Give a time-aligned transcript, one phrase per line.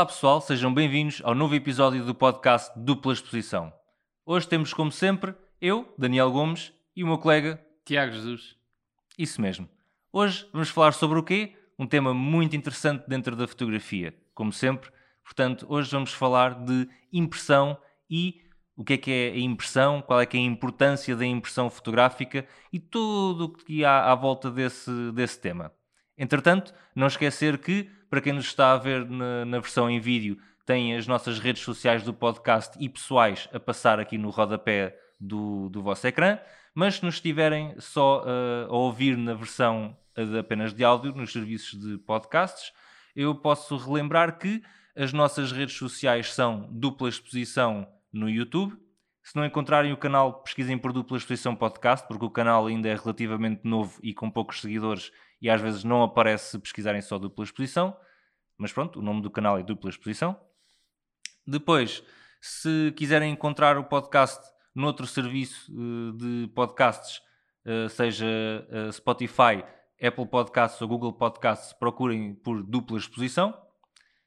[0.00, 3.70] Olá pessoal, sejam bem-vindos ao novo episódio do podcast Dupla Exposição.
[4.24, 8.56] Hoje temos, como sempre, eu, Daniel Gomes, e o meu colega Tiago Jesus.
[9.18, 9.68] Isso mesmo.
[10.10, 11.54] Hoje vamos falar sobre o quê?
[11.78, 14.90] Um tema muito interessante dentro da fotografia, como sempre.
[15.22, 17.76] Portanto, hoje vamos falar de impressão
[18.08, 18.40] e
[18.74, 21.68] o que é que é a impressão, qual é que é a importância da impressão
[21.68, 25.70] fotográfica e tudo o que há à volta desse, desse tema.
[26.20, 30.36] Entretanto, não esquecer que, para quem nos está a ver na, na versão em vídeo,
[30.66, 35.70] tem as nossas redes sociais do podcast e pessoais a passar aqui no rodapé do,
[35.70, 36.38] do vosso ecrã,
[36.74, 41.32] mas se nos estiverem só uh, a ouvir na versão de apenas de áudio, nos
[41.32, 42.70] serviços de podcasts,
[43.16, 44.62] eu posso relembrar que
[44.94, 48.76] as nossas redes sociais são Dupla Exposição no YouTube.
[49.22, 52.94] Se não encontrarem o canal, pesquisem por Dupla Exposição Podcast, porque o canal ainda é
[52.94, 57.44] relativamente novo e com poucos seguidores e às vezes não aparece se pesquisarem só dupla
[57.44, 57.96] exposição,
[58.56, 60.38] mas pronto, o nome do canal é dupla exposição.
[61.46, 62.02] Depois,
[62.40, 64.40] se quiserem encontrar o podcast
[64.74, 67.20] noutro serviço uh, de podcasts,
[67.64, 69.64] uh, seja uh, Spotify,
[70.02, 73.58] Apple Podcasts ou Google Podcasts, procurem por dupla exposição.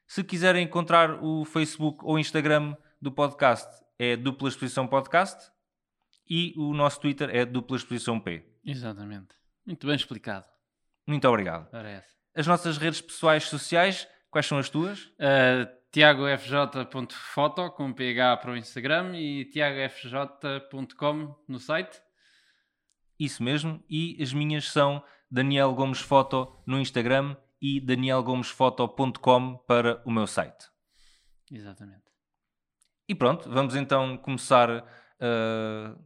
[0.06, 3.68] Se quiserem encontrar o Facebook ou Instagram do podcast,
[3.98, 5.50] é dupla exposição podcast.
[6.28, 8.44] E o nosso Twitter é dupla exposição P.
[8.64, 9.34] Exatamente.
[9.66, 10.53] Muito bem explicado.
[11.06, 11.70] Muito obrigado.
[11.70, 12.14] Parece.
[12.34, 15.04] As nossas redes pessoais sociais, quais são as tuas?
[15.04, 22.00] Uh, tiagofj.foto com PH para o Instagram e tiagofj.com no site.
[23.18, 23.82] Isso mesmo.
[23.88, 30.66] E as minhas são Daniel Gomes Foto no Instagram e danielgomesfoto.com para o meu site.
[31.50, 32.02] Exatamente.
[33.08, 36.04] E pronto, vamos então começar uh,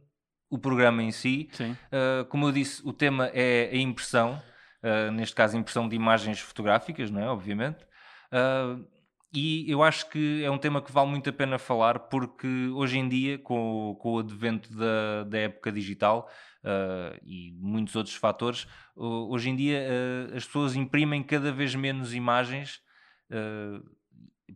[0.49, 1.49] o programa em si.
[1.51, 1.71] Sim.
[1.71, 4.41] Uh, como eu disse, o tema é a impressão
[4.83, 7.29] uh, neste caso impressão de imagens fotográficas, não é?
[7.29, 7.83] Obviamente.
[8.31, 8.85] Uh,
[9.31, 12.97] e eu acho que é um tema que vale muito a pena falar porque hoje
[12.97, 16.27] em dia, com, com o advento da, da época digital
[16.63, 19.87] uh, e muitos outros fatores, hoje em dia
[20.35, 22.81] as pessoas imprimem cada vez menos imagens.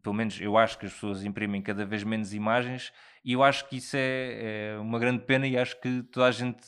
[0.01, 2.91] pelo menos eu acho que as pessoas imprimem cada vez menos imagens
[3.23, 6.31] e eu acho que isso é, é uma grande pena e acho que toda a
[6.31, 6.61] gente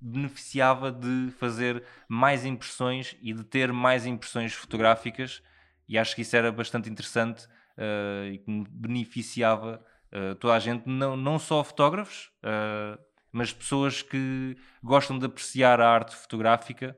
[0.00, 5.42] beneficiava de fazer mais impressões e de ter mais impressões fotográficas
[5.88, 10.86] e acho que isso era bastante interessante uh, e que beneficiava uh, toda a gente,
[10.86, 12.98] não, não só fotógrafos, uh,
[13.32, 16.96] mas pessoas que gostam de apreciar a arte fotográfica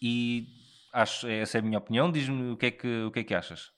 [0.00, 0.46] e
[0.92, 3.34] acho, essa é a minha opinião, diz-me o que, é que, o que é que
[3.34, 3.72] achas?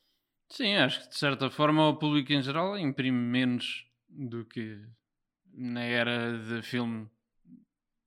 [0.49, 4.81] Sim, acho que de certa forma o público em geral imprime menos do que
[5.53, 7.09] na era de filme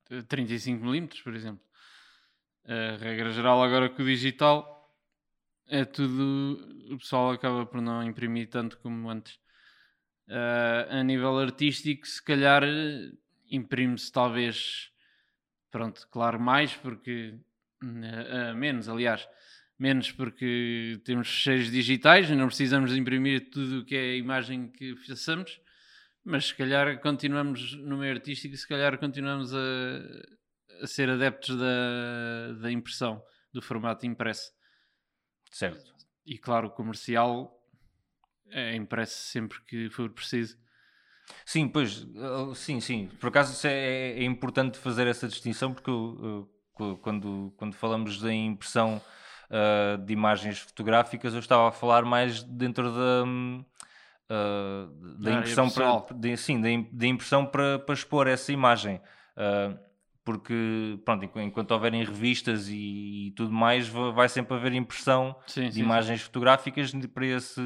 [0.09, 1.65] 35mm, por exemplo.
[2.65, 4.93] A regra geral, agora com o digital,
[5.67, 6.59] é tudo.
[6.91, 9.35] O pessoal acaba por não imprimir tanto como antes.
[10.27, 12.63] Uh, a nível artístico, se calhar
[13.49, 14.91] imprime-se talvez.
[15.71, 17.35] Pronto, claro, mais porque.
[17.81, 19.27] Uh, menos, aliás.
[19.79, 24.95] Menos porque temos fecheiros digitais não precisamos imprimir tudo o que é a imagem que
[24.95, 25.61] façamos
[26.27, 32.53] mas se calhar continuamos no meio artístico, se calhar continuamos a, a ser adeptos da,
[32.61, 33.23] da impressão,
[33.53, 34.51] do formato impresso.
[35.49, 35.95] Certo.
[36.25, 37.57] E claro, o comercial
[38.51, 40.57] é impresso sempre que for preciso.
[41.45, 43.09] Sim, pois, uh, sim, sim.
[43.21, 48.33] Por acaso é, é importante fazer essa distinção porque eu, eu, quando, quando falamos da
[48.33, 49.01] impressão
[49.49, 53.23] uh, de imagens fotográficas, eu estava a falar mais dentro da.
[54.29, 59.01] Uh, da impressão para de, sim, da, da impressão para, para expor essa imagem.
[59.37, 59.77] Uh,
[60.25, 65.75] porque pronto, enquanto houverem revistas e, e, tudo mais, vai sempre haver impressão sim, de
[65.75, 67.61] sim, imagens fotográficas para, esse,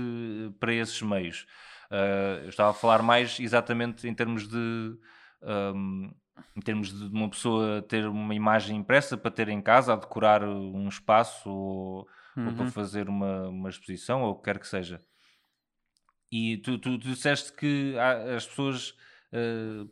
[0.59, 1.47] para esses meios.
[1.89, 4.95] Uh, eu estava a falar mais exatamente em termos de
[5.41, 6.13] um,
[6.55, 10.43] em termos de uma pessoa ter uma imagem impressa para ter em casa, a decorar
[10.43, 12.47] um espaço ou, uhum.
[12.47, 12.71] ou para uhum.
[12.71, 15.01] fazer uma, uma exposição ou o que quer que seja.
[16.31, 17.95] E tu, tu, tu disseste que
[18.35, 18.91] as pessoas
[19.33, 19.89] uh,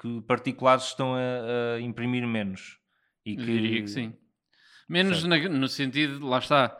[0.00, 1.18] que particulares estão a,
[1.76, 2.78] a, imprimir menos.
[3.24, 3.42] E que...
[3.42, 4.14] Eu diria que sim.
[4.88, 6.76] Menos na, no sentido, lá está,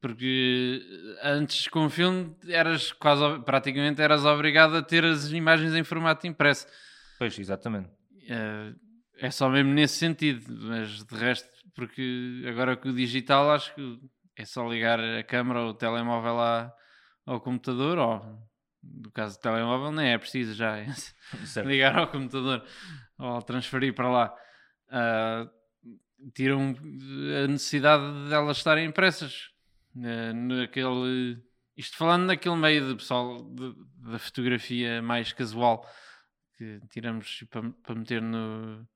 [0.00, 0.82] porque
[1.22, 6.26] antes com o filme eras quase praticamente eras obrigado a ter as imagens em formato
[6.26, 6.66] impresso.
[7.18, 7.88] Pois, exatamente.
[7.88, 8.78] Uh,
[9.18, 14.00] é só mesmo nesse sentido, mas de resto, porque agora com o digital acho que
[14.36, 16.72] é só ligar a câmera ou o telemóvel lá
[17.26, 18.49] ao computador ou
[18.82, 20.86] no caso do telemóvel nem é preciso já é.
[21.64, 22.64] Ligar ao computador
[23.18, 24.34] ou transferir para lá.
[24.88, 25.50] Uh,
[26.34, 26.74] tiram
[27.44, 29.50] a necessidade de elas estarem impressas.
[29.94, 31.42] Uh, naquele
[31.76, 33.42] Isto falando naquele meio de pessoal
[33.96, 35.86] da fotografia mais casual
[36.56, 38.86] que tiramos para, para meter no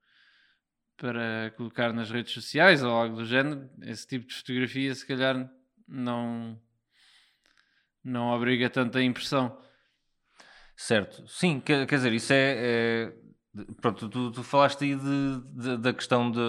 [0.96, 5.50] para colocar nas redes sociais ou algo do género, esse tipo de fotografia se calhar
[5.88, 6.60] não
[8.02, 9.58] não obriga tanta impressão.
[10.76, 12.54] Certo, sim, quer, quer dizer, isso é.
[12.56, 13.12] é-
[13.80, 16.40] pronto, tu, tu falaste aí de, de- da questão de,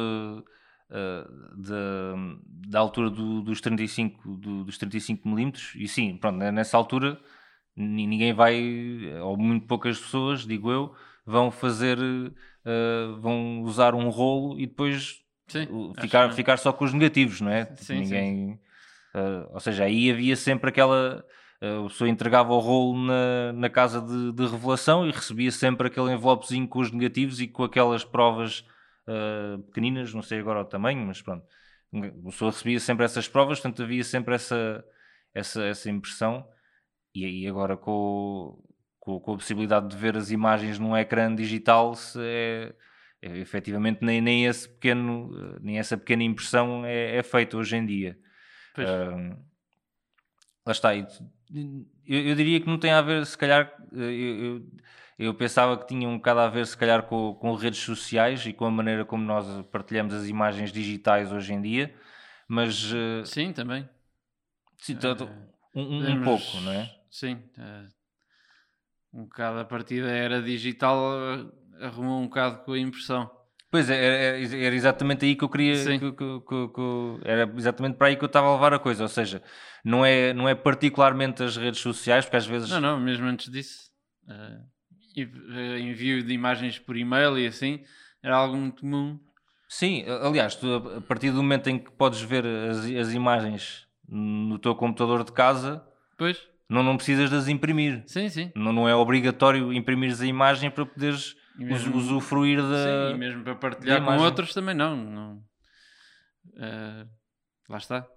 [0.91, 1.25] eh,
[1.57, 6.75] de- da altura do- dos 35, do- dos 35 milímetros, e sim, pronto, né, nessa
[6.77, 7.19] altura
[7.75, 8.59] ni- ninguém vai,
[9.21, 10.95] ou muito poucas pessoas, digo eu,
[11.25, 11.97] vão fazer,
[12.65, 15.67] eh, vão usar um rolo e depois Sim,
[15.99, 17.65] ficar, ficar só com os negativos, não é?
[17.75, 18.59] Sim, sim, ninguém.
[19.13, 21.23] eh, ou seja, aí havia sempre aquela.
[21.65, 25.87] Eh, a pessoa entregava o rolo na, na casa de, de revelação e recebia sempre
[25.87, 28.65] aquele envelopezinho com os negativos e com aquelas provas
[29.07, 31.45] eh, pequeninas, não sei agora o tamanho, mas pronto.
[31.93, 34.83] A pessoa recebia sempre essas provas, portanto havia sempre essa,
[35.33, 36.45] essa, essa impressão.
[37.13, 38.63] E aí agora com, o-
[38.99, 42.75] com, com a possibilidade de ver as imagens num ecrã digital, é,
[43.21, 47.77] é, efetivamente nem, nem, esse pequeno, eh, nem essa pequena impressão é, é feita hoje
[47.77, 48.17] em dia.
[48.75, 48.89] Pois.
[48.89, 49.37] Ahm,
[50.65, 50.93] lá está.
[50.95, 51.05] e
[51.53, 54.65] Eu, eu diria que não tem a ver, se calhar, eh, eu, eu,
[55.19, 58.53] eu pensava que tinha um bocado a ver, se calhar, com, com redes sociais e
[58.53, 61.93] com a maneira como nós partilhamos as imagens digitais hoje em dia,
[62.47, 63.87] mas eh, Sim, também.
[64.77, 65.25] sim, tá- tá-
[65.75, 66.95] um, um- um pouco, não é?
[67.09, 67.39] Sim.
[67.57, 67.85] eh,
[69.13, 70.99] um bocado a partir da era digital
[71.79, 73.29] eh, arrumou um bocado com a impressão.
[73.75, 73.95] Pois é,
[74.37, 75.73] era, era exatamente aí que eu queria.
[75.99, 79.03] Que- que- que- era exatamente para aí que eu estava a levar a coisa.
[79.03, 79.43] Ou seja,
[79.83, 82.69] não é, não é particularmente as redes sociais, porque às vezes.
[82.69, 83.91] Não, não, mesmo antes disso.
[84.29, 84.59] eh,
[85.79, 87.83] envio de imagens por e-mail e assim
[88.23, 89.19] era algo muito comum.
[89.67, 94.57] Sim, aliás, tu, a partir do momento em que podes ver as, as imagens no
[94.57, 95.83] teu computador de casa,
[96.17, 96.39] Pois,
[96.69, 98.03] não, não precisas de as imprimir.
[98.07, 98.51] sim, sim.
[98.55, 103.09] Não, não é obrigatório imprimir a imagem para poderes mesmo- usufruir da.
[103.09, 104.95] Sim, e mesmo para partilhar com outros também não.
[104.95, 105.43] não.
[106.57, 107.05] Eh,
[107.69, 108.07] lá está.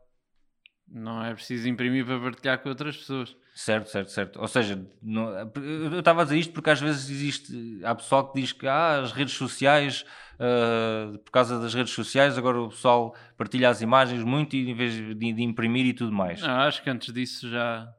[0.90, 3.36] Não é preciso imprimir para partilhar com outras pessoas.
[3.54, 4.40] Certo, certo, certo.
[4.40, 8.40] Ou seja, não- eu estava a dizer isto porque às vezes existe, há pessoal que
[8.40, 10.04] diz que ah, as redes sociais,
[10.38, 14.74] ah, por causa das redes sociais, agora o pessoal partilha as imagens muito e em
[14.74, 16.40] vez de, de imprimir e tudo mais.
[16.40, 17.92] Não, acho que antes disso já,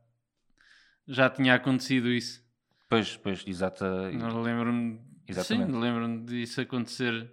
[1.07, 2.41] já tinha acontecido isso.
[2.89, 4.11] Pois, pois, exata.
[4.11, 5.71] Não Lembro-me Exatamente.
[5.71, 7.31] Sim, lembro-me disso acontecer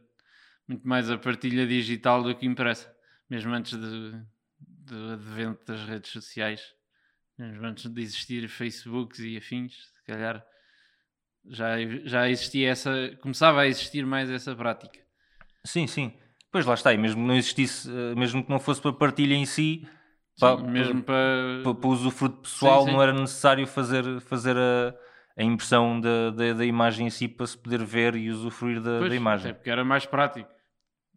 [0.68, 2.94] muito mais a partilha digital do que impressa.
[3.28, 4.12] Mesmo antes de,
[4.58, 6.60] do advento das redes sociais,
[7.38, 10.44] mesmo antes de existir Facebooks e afins, se calhar
[11.48, 14.98] já, já existia essa, começava a existir mais essa prática.
[15.64, 16.12] Sim, sim.
[16.50, 19.34] Pois lá está, e mesmo que não existisse, eh, mesmo que não fosse para partilha
[19.34, 19.86] em si,
[20.34, 21.62] Sim, pa- mesmo para.
[21.62, 22.92] para, para usufruto pessoal, Sim, sim.
[22.96, 24.94] não era necessário fazer, fazer a,
[25.36, 28.98] a impressão da, da, da imagem em si para se poder ver e usufruir da,
[28.98, 29.50] Pois, da imagem.
[29.50, 30.48] até porque era mais prático.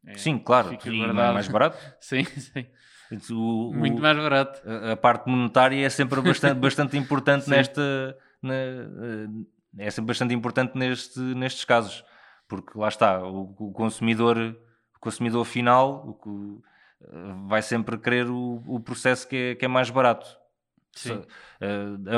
[0.06, 1.34] É, Sim, claro, e guardado.
[1.34, 1.78] mais barato.
[2.00, 2.66] Sim, sim.
[3.34, 4.62] O- o- Muito mais barato.
[4.70, 7.52] a, a parte monetária é sempre bastante, bastante importante Sim.
[7.52, 9.28] nesta na- eh,
[9.80, 12.04] é sempre bastante importante neste, nestes casos
[12.48, 14.38] porque lá está o, o consumidor
[14.96, 16.62] o consumidor final o
[17.02, 17.08] eh,
[17.48, 20.26] vai sempre querer o, o processo que é, que é mais barato
[21.02, 21.22] Sim.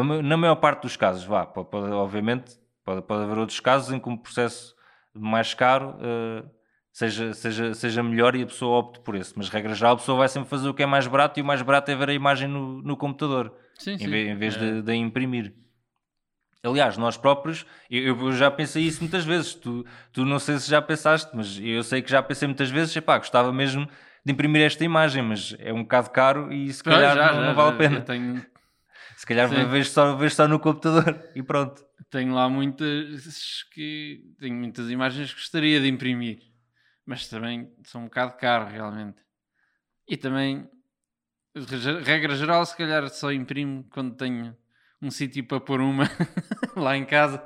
[0.03, 3.99] Ma- na maior parte dos casos vá pode, obviamente pode, pode haver outros casos em
[3.99, 4.75] que um processo
[5.13, 6.43] mais caro eh,
[6.91, 9.33] seja, seja, seja melhor e a pessoa opte por esse.
[9.37, 11.45] Mas, regra geral, a pessoa vai sempre fazer o que é mais barato e o
[11.45, 14.07] mais barato é ver a imagem no, no computador, Sim, em sim.
[14.09, 14.59] vez, em vez É.
[14.59, 15.53] de, de imprimir.
[16.63, 19.55] Aliás, nós próprios, eu, eu já pensei isso muitas vezes.
[19.55, 19.83] Tu,
[20.13, 22.95] tu não sei se já pensaste, mas eu sei que já pensei muitas vezes.
[22.95, 23.87] Epá, gostava mesmo
[24.23, 27.47] de imprimir esta imagem, mas é um bocado caro e se calhar já, não, já,
[27.47, 27.75] não vale já.
[27.75, 28.01] a pena.
[28.01, 28.45] Tenho,
[29.21, 29.65] Se calhar Sim.
[29.69, 31.85] vejo só, vejo só no computador e pronto.
[32.09, 36.39] tenho lá muitas que tenho muitas imagens que gostaria de imprimir,
[37.05, 39.21] mas também são um bocado caro realmente.
[40.07, 40.67] E também,
[41.55, 44.57] re- regra geral, se calhar só imprimo quando tenho
[44.99, 46.05] um sítio para pôr uma
[46.75, 47.43] lá em casa,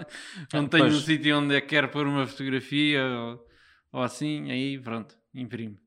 [0.50, 1.04] quando tenho um pois.
[1.04, 3.46] sítio onde eu quero pôr uma fotografia ou,
[3.92, 5.78] ou assim, aí pronto, imprimo.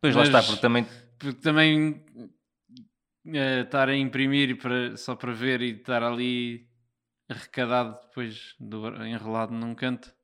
[0.00, 0.86] Pois lá Mas- está, porque também
[1.18, 2.02] Porque também
[3.32, 6.66] eh, estar a imprimir para, só para ver e estar ali
[7.28, 10.14] arrecadado depois do, enrolado num canto.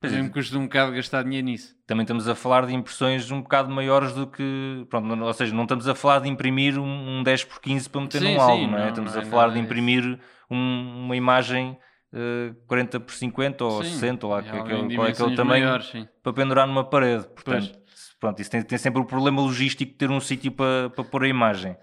[0.00, 0.22] Também é.
[0.22, 1.74] me custa um bocado gastar dinheiro nisso.
[1.86, 4.86] também estamos a falar de impressões um bocado maiores do que.
[4.90, 8.00] Pronto, ou seja, não estamos a falar de imprimir um, um 10 por 15 para
[8.02, 8.80] meter Sim, num álbum, não é?
[8.82, 11.78] não, Estamos não a é falar de imprimir um- uma imagem
[12.12, 15.10] eh, 40 por 50 ou Sim, 60, ou lá, é que, algo aquele- qual é
[15.10, 16.08] é dimensões tamanho maiores, sim.
[16.22, 17.24] para pendurar numa parede.
[17.28, 18.16] Portanto, Pois.
[18.20, 21.24] pronto, isso tem, tem sempre o problema logístico de ter um sítio para, para pôr
[21.24, 21.76] a imagem.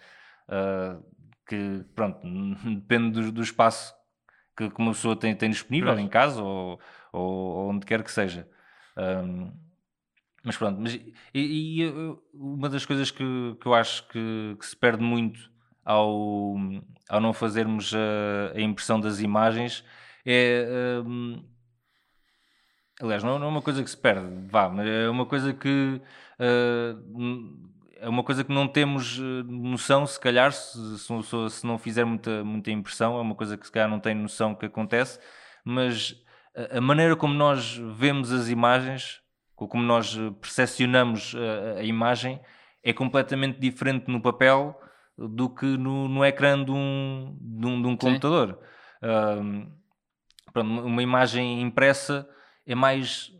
[0.51, 0.99] Ah,
[1.47, 2.19] que, pronto,
[2.65, 3.95] depende do, do espaço
[4.57, 6.79] que, que uma pessoa tem, tem disponível em casa ou,
[7.13, 8.49] ou, ou onde quer que seja.
[8.97, 9.51] Um,
[10.43, 13.23] mas pronto, mas, e, e eu- uma das coisas que,
[13.61, 15.51] que eu acho que, que se perde muito
[15.85, 16.55] ao,
[17.09, 19.83] ao não fazermos a, a impressão das imagens
[20.25, 21.01] é.
[21.05, 21.43] um,
[23.01, 26.01] aliás, não, não é uma coisa que se perde, vá, mas é uma coisa que.
[26.39, 31.77] uh, é uma coisa que não temos uh, noção, se calhar, se, se, se não
[31.77, 35.19] fizer muita, muita impressão, é uma coisa que se calhar não tem noção que acontece,
[35.63, 36.15] mas
[36.55, 39.21] a, a maneira como nós vemos as imagens,
[39.55, 42.39] co- como nós uh, percepcionamos a, a imagem,
[42.83, 44.75] é completamente diferente no papel
[45.17, 48.59] do que no, no ecrã de um, de um, de um computador.
[49.03, 49.71] Um,
[50.51, 52.27] pronto, uma imagem impressa
[52.65, 53.31] é mais.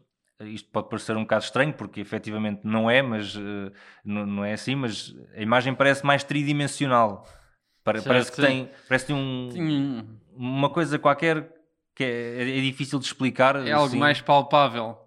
[0.45, 3.71] Isto pode parecer um bocado estranho, porque efetivamente não é, mas eh,
[4.03, 4.75] não, não é assim.
[4.75, 7.27] Mas a imagem parece mais tridimensional.
[7.83, 8.41] Pare- Certo, parece que sim.
[8.41, 10.05] tem, parece que tem um, Tinha-
[10.35, 11.49] uma coisa qualquer
[11.95, 13.55] que é, é difícil de explicar.
[13.67, 13.97] É algo assim.
[13.97, 14.97] mais palpável.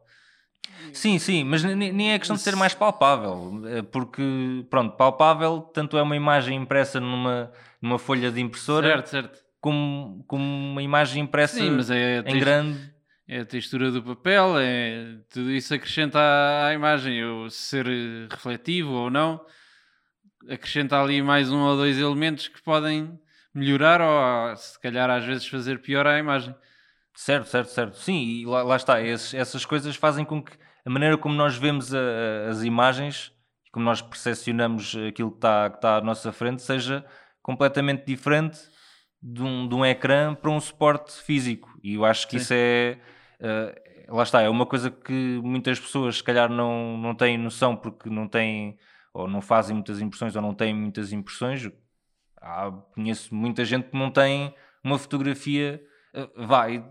[0.92, 5.60] Sim, sim, mas ne- nem é questão de ser mais palpável, eh, porque, pronto, palpável
[5.60, 7.50] tanto é uma imagem impressa numa,
[7.80, 9.44] numa folha de impressora Certo, certo.
[9.60, 12.93] como, como uma imagem impressa Sim, é, em tex- grande.
[13.26, 17.86] É a textura do papel, é tudo isso acrescenta à, à imagem, ou ser
[18.30, 19.40] refletivo ou não,
[20.48, 23.18] acrescenta ali mais um ou dois elementos que podem
[23.54, 26.54] melhorar ou se calhar às vezes fazer pior à imagem.
[27.14, 27.96] Certo, certo, certo.
[27.96, 29.00] Sim, e lá, lá está.
[29.00, 30.52] Esses- essas coisas fazem com que
[30.84, 33.32] a maneira como nós vemos a- a- as imagens,
[33.72, 37.04] como nós percepcionamos aquilo que está, que está à nossa frente, seja
[37.40, 38.58] completamente diferente
[39.22, 41.70] de um, de um ecrã para um suporte físico.
[41.82, 42.42] E eu acho que Sim.
[42.42, 42.98] isso é.
[43.44, 47.76] Eh, lá está, é uma coisa que muitas pessoas, se calhar, não, não têm noção
[47.76, 48.78] porque não têm,
[49.12, 51.70] ou não fazem muitas impressões, ou não têm muitas impressões.
[52.40, 55.82] Há- conheço muita gente que não tem uma fotografia.
[56.14, 56.84] eh, vai,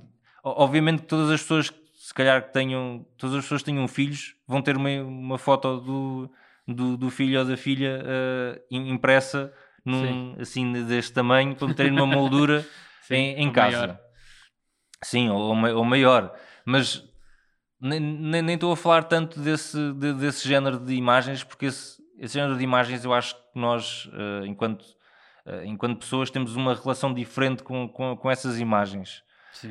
[0.46, 4.36] Obviamente todas as pessoas, que, se calhar que tenham, todas as pessoas que tenham filhos,
[4.48, 6.30] vão ter uma, uma foto do,
[6.68, 8.04] do, do filho ou da filha
[8.70, 9.54] im- impressa
[9.86, 12.66] num, assim deste tamanho para meterem numa moldura
[13.08, 13.88] Sim, em, em casa.
[13.88, 14.00] maior.
[15.04, 16.34] Sim, ou, ou ma- ou maior.
[16.66, 17.04] Mas
[17.80, 22.58] nem- estou a falar tanto desse, de- desse género de imagens, porque esse, esse género
[22.58, 24.86] de imagens eu acho que nós, eh, enquanto,
[25.46, 29.22] eh, enquanto pessoas, temos uma relação diferente com, com, com essas imagens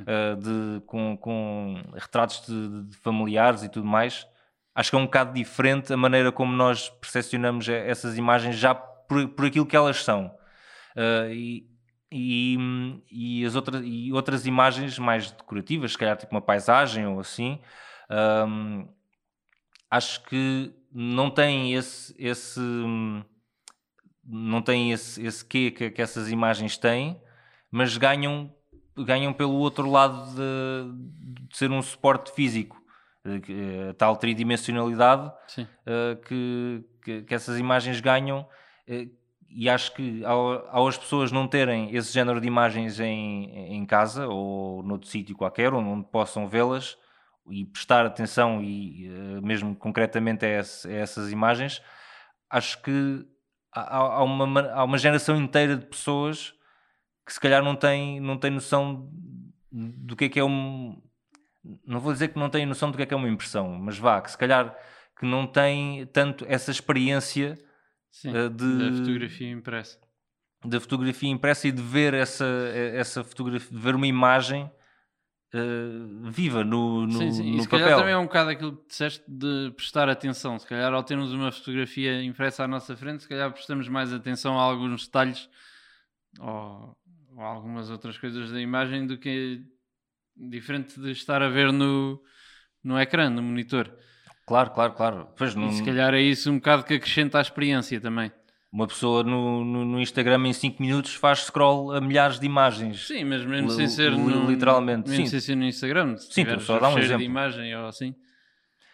[0.06, 4.26] uh, de, com, com retratos de, de familiares e tudo mais,
[4.74, 9.28] acho que é um bocado diferente a maneira como nós percepcionamos essas imagens já por,
[9.30, 10.26] por aquilo que elas são.
[10.96, 11.71] Uh, e,
[12.12, 17.19] e, e as outras, e outras imagens mais decorativas, se calhar tipo uma paisagem ou
[17.19, 17.59] assim,
[18.47, 18.87] um,
[19.90, 23.25] acho que não têm esse, esse hum,
[24.25, 27.21] não têm esse, esse quê que, que essas imagens têm,
[27.71, 28.54] mas ganham,
[28.97, 32.81] ganham pelo outro lado de, de ser um suporte físico.
[33.25, 35.33] Eh, eh, A tal tridimensionalidade
[35.87, 38.47] eh, que, que, que essas imagens ganham
[38.87, 39.09] eh,
[39.54, 43.85] e acho que ao, ao as pessoas não terem esse género de imagens em, em
[43.87, 46.97] casa ou noutro sítio qualquer onde possam vê-las
[47.50, 51.82] e prestar atenção e eh, mesmo concretamente a, esse- a essas imagens
[52.49, 53.26] acho que
[53.73, 56.54] há, há- uma, ma- há uma geração inteira de pessoas
[57.26, 59.09] que se calhar não têm, não têm noção
[59.71, 61.00] do que é que é um
[61.87, 63.97] não vou dizer que não têm noção do que é que é uma impressão, mas
[63.97, 64.76] vá, que se calhar
[65.18, 67.56] que não têm tanto essa experiência
[68.12, 68.37] Sim.
[68.37, 69.99] eh, de, Da fotografia impressa.
[70.64, 72.45] da fotografia impressa e de ver essa,
[72.95, 74.71] essa fotografia, de ver uma imagem
[75.52, 75.61] eh,
[76.31, 77.52] viva no, no, sim, sim.
[77.54, 77.99] E no se calhar papel.
[77.99, 80.59] também é um bocado aquilo que disseste de prestar atenção.
[80.59, 84.59] Se calhar ao termos uma fotografia impressa à nossa frente, se calhar prestamos mais atenção
[84.59, 85.49] a alguns detalhes
[86.38, 86.97] ou,
[87.37, 89.64] ou algumas outras coisas da imagem do que
[90.37, 92.23] diferente de estar a ver no,
[92.85, 93.92] no ecrã, no monitor.
[94.46, 95.28] Claro, claro, claro.
[95.37, 98.30] Pois, E se calhar é isso um bocado que acrescenta à experiência também.
[98.72, 103.06] uma pessoa no, no, no Instagram em 5 minutos faz scroll a milhares de imagens.
[103.06, 105.30] Sim, mas mesmo sem ser no, literalmente, mesmo sim.
[105.30, 106.16] sem ser no Instagram.
[106.16, 107.22] Se Sim, só dar um cheiro de exemplo.
[107.25, 108.14] imagem ou assim.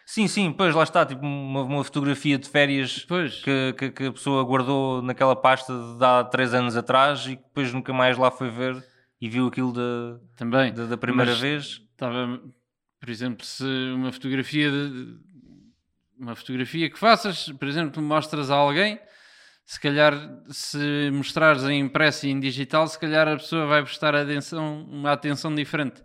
[0.05, 3.05] Sim, sim, pois lá está, tipo uma, uma fotografia de férias
[3.43, 7.43] que, que, que a pessoa guardou naquela pasta de há 3 anos atrás e que
[7.43, 8.83] depois nunca mais lá foi ver
[9.21, 10.73] e viu aquilo da, também.
[10.73, 11.81] da, da primeira vez.
[11.91, 12.41] Estava,
[12.99, 13.63] por exemplo, se
[13.93, 15.15] uma fotografia de,
[16.19, 18.99] uma fotografia que faças, por exemplo, mostras a alguém,
[19.65, 20.13] se calhar
[20.49, 25.11] se mostrares em impresso e em digital, se calhar a pessoa vai prestar atenção, uma
[25.11, 26.03] atenção diferente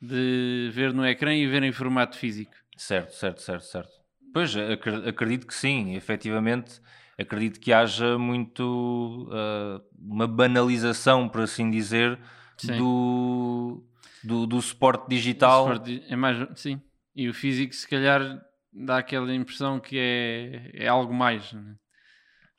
[0.00, 2.52] de ver no ecrã e ver em formato físico.
[2.76, 3.90] Certo, certo, certo, certo.
[4.32, 6.80] Pois, acre- acredito que sim, efetivamente.
[7.16, 12.18] Acredito que haja muito ah, uma banalização, por assim dizer,
[12.56, 12.76] Sim.
[12.76, 13.84] do,
[14.24, 15.62] do, do suporte digital.
[15.68, 16.80] Suporte É mais, sim.
[17.14, 18.42] E o físico, se calhar,
[18.74, 21.52] dá aquela impressão que é, é algo mais.
[21.52, 21.74] né?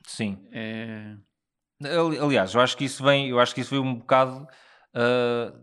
[0.08, 0.48] Sim.
[0.52, 1.16] É,
[1.84, 4.48] Ali- Aliás, eu acho que isso vem, eu acho que isso vem um bocado
[4.94, 5.54] ah,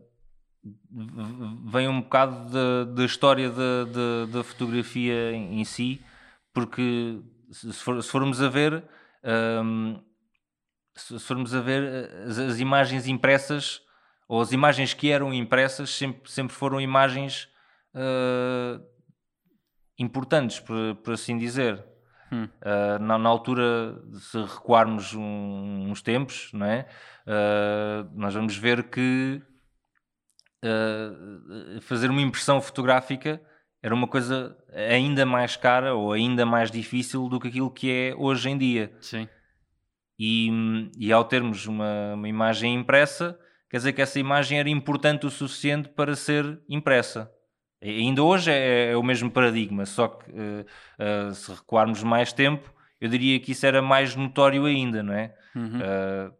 [0.62, 3.85] v- vem um bocado da, história da,
[4.44, 6.00] fotografia em, si,
[6.52, 7.18] porque
[7.50, 8.85] se, for- se formos a ver
[9.25, 9.97] ahm,
[10.94, 13.80] se, se formos a ver eh, as, as imagens impressas
[14.28, 17.49] ou as imagens que eram impressas sempre, sempre foram imagens
[17.94, 18.80] ah,
[19.99, 21.84] importantes, por, por assim dizer.
[22.32, 26.87] hum, Uh, na, na altura, se recuarmos um- uns tempos, não é?
[27.26, 29.42] Uh, nós vamos ver que
[30.64, 33.40] uh, fazer uma impressão fotográfica
[33.82, 38.14] era uma coisa ainda mais cara ou ainda mais difícil do que aquilo que é
[38.16, 38.96] hoje em dia.
[39.00, 39.28] sim.
[40.18, 40.49] E,
[40.96, 43.37] e ao termos uma, uma imagem impressa,
[43.68, 47.28] quer dizer que essa imagem era importante o suficiente para ser impressa.
[47.83, 50.65] Ainda hoje é, é o mesmo paradigma, só que eh,
[50.99, 55.35] eh, se recuarmos mais tempo, eu diria que isso era mais notório ainda, não é?
[55.55, 55.81] Uhum.
[55.83, 56.31] Eh,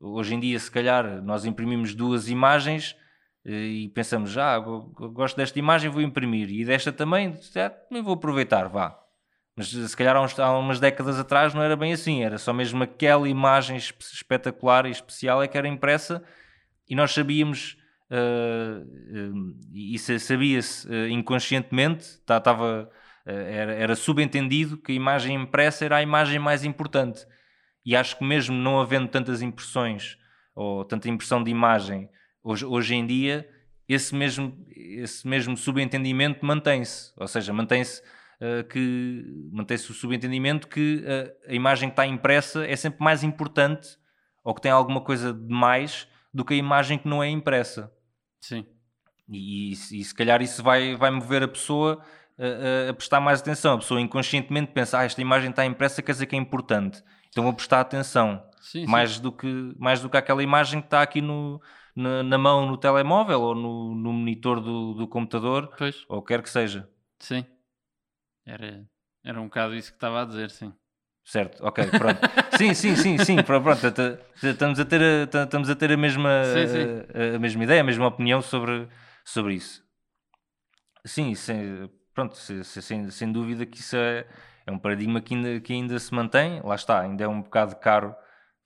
[0.00, 2.94] hoje em dia, se calhar, nós imprimimos duas imagens
[3.44, 8.02] e pensamos, ah, go- go- gosto desta imagem, vou imprimir, e desta também, ah, também
[8.02, 8.98] vou aproveitar, vá.
[9.56, 12.52] Mas se calhar há, uns- há umas décadas atrás não era bem assim, era só
[12.52, 16.22] mesmo aquela imagem espe- espetacular e especial é que era impressa
[16.88, 17.76] e nós sabíamos,
[18.12, 19.32] eh,
[19.72, 22.90] e sabia-se eh, inconscientemente, tá- tava,
[23.24, 27.26] eh, era, era subentendido que a imagem impressa era a imagem mais importante.
[27.84, 30.18] E acho que mesmo não havendo tantas impressões
[30.54, 32.08] ou tanta impressão de imagem
[32.44, 33.48] hoje, hoje em dia,
[33.88, 37.12] esse mesmo, esse mesmo subentendimento mantém-se.
[37.16, 38.02] Ou seja, mantém-se
[38.40, 43.22] eh, que mantém-se o subentendimento que eh, a imagem que está impressa é sempre mais
[43.22, 43.96] importante
[44.44, 47.92] ou que tem alguma coisa de mais do que a imagem que não é impressa.
[48.42, 48.66] Sim.
[49.28, 52.02] E, e, se- e se calhar isso vai, vai mover a pessoa
[52.38, 53.74] a, a- prestar mais atenção.
[53.74, 57.02] A pessoa inconscientemente pensa: ah, esta imagem está impressa, quer dizer que é importante.
[57.30, 58.42] Então vou prestar atenção.
[58.60, 58.90] Sim, sim.
[58.90, 59.46] Mais, do que,
[59.78, 61.60] mais do que aquela imagem que está aqui no,
[61.94, 66.42] na, na mão no telemóvel ou no, no monitor do, do computador, Pois, ou quer
[66.42, 66.88] que seja.
[67.20, 67.46] sim.
[68.46, 68.88] Era,
[69.24, 70.72] era um bocado isso que estava a dizer, sim.
[71.24, 72.20] Certo, ok, pronto.
[72.50, 73.86] sim, sim, sim, sim, pronto,
[74.42, 76.88] estamos a ter a, estamos a ter a mesma, Sim, sim.
[77.14, 78.88] A, a mesma ideia, a mesma opinião sobre,
[79.24, 79.82] sobre isso.
[81.04, 84.26] Sim, sem, pronto, se- se- sem, sem dúvida que isso é,
[84.66, 87.76] é um paradigma que ainda, que ainda se mantém, lá está, ainda é um bocado
[87.76, 88.14] caro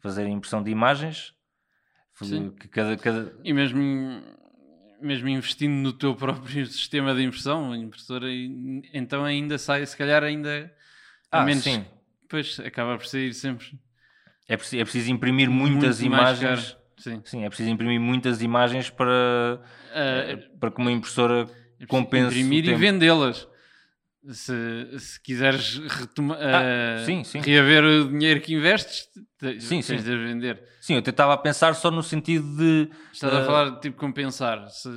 [0.00, 1.34] fazer a impressão de imagens,
[2.14, 2.50] Sim.
[2.58, 3.80] que cada, cada, E mesmo,
[5.00, 8.26] mesmo investindo no teu próprio sistema de impressão, impressora,
[8.92, 10.70] então ainda sai, se calhar ainda
[11.30, 11.64] Ah, menos.
[11.64, 11.84] sim.
[12.28, 13.66] Pois, acaba por sair sempre
[14.48, 16.76] é, preciso, é preciso imprimir muitas muito imagens.
[16.98, 17.20] Sim.
[17.24, 19.60] sim, é preciso imprimir muitas imagens para,
[19.92, 21.46] Ah, para que uma impressora
[21.78, 23.46] É compense imprimir e vendê-las.
[24.28, 25.80] Se, se quiseres
[26.32, 26.62] Ah,
[27.00, 27.38] ah, sim, sim.
[27.40, 29.08] reaver o dinheiro que investes,
[29.38, 29.96] te- Sim, tens sim.
[29.98, 30.64] de vender.
[30.80, 34.68] Sim, eu estava a pensar só no sentido de Estás Ah, a falar tipo compensar.
[34.70, 34.88] Se,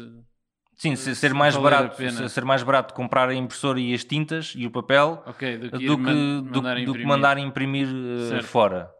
[0.80, 4.04] sim, se- se ser mais barato, se- ser mais barato comprar a impressora e as
[4.04, 7.08] tintas e o papel ok, do que, do que, man- do, mandar do que imprimir.
[7.08, 8.92] mandar imprimir uh, fora.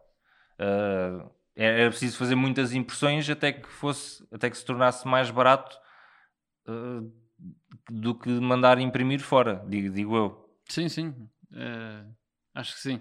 [0.58, 5.30] Uh, era era preciso fazer muitas impressões até que fosse até que se tornasse mais
[5.30, 5.76] barato
[6.68, 7.10] uh,
[7.90, 10.50] do que mandar imprimir fora, digo, digo eu.
[10.68, 11.14] Sim, sim.
[12.54, 13.00] Acho que sim.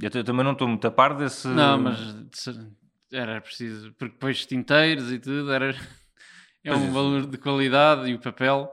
[0.00, 1.48] Eu, eu também não estou muito a par desse.
[1.48, 1.98] Não, mas
[3.12, 3.92] era preciso.
[3.94, 5.74] Porque depois tinteiros e tudo era.
[6.64, 6.90] É Pois um é.
[6.90, 8.70] valor de qualidade e o papel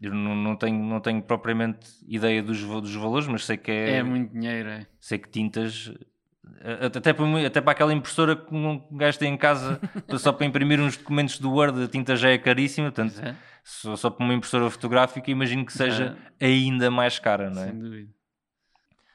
[0.00, 4.02] Eu não, não, tenho, não tenho propriamente ideia dos, dos valores, mas sei que é,
[4.02, 4.68] muito dinheiro.
[4.68, 4.86] É.
[5.00, 5.92] sei que tintas
[6.60, 9.80] a- até para, até para aquela impressora que um gajo tem em casa
[10.18, 13.96] só para imprimir uns documentos do Word a tinta já é caríssima, portanto é, só,
[13.96, 17.66] só para uma impressora fotográfica imagino que seja ainda mais cara, não é?
[17.66, 18.10] sem dúvida.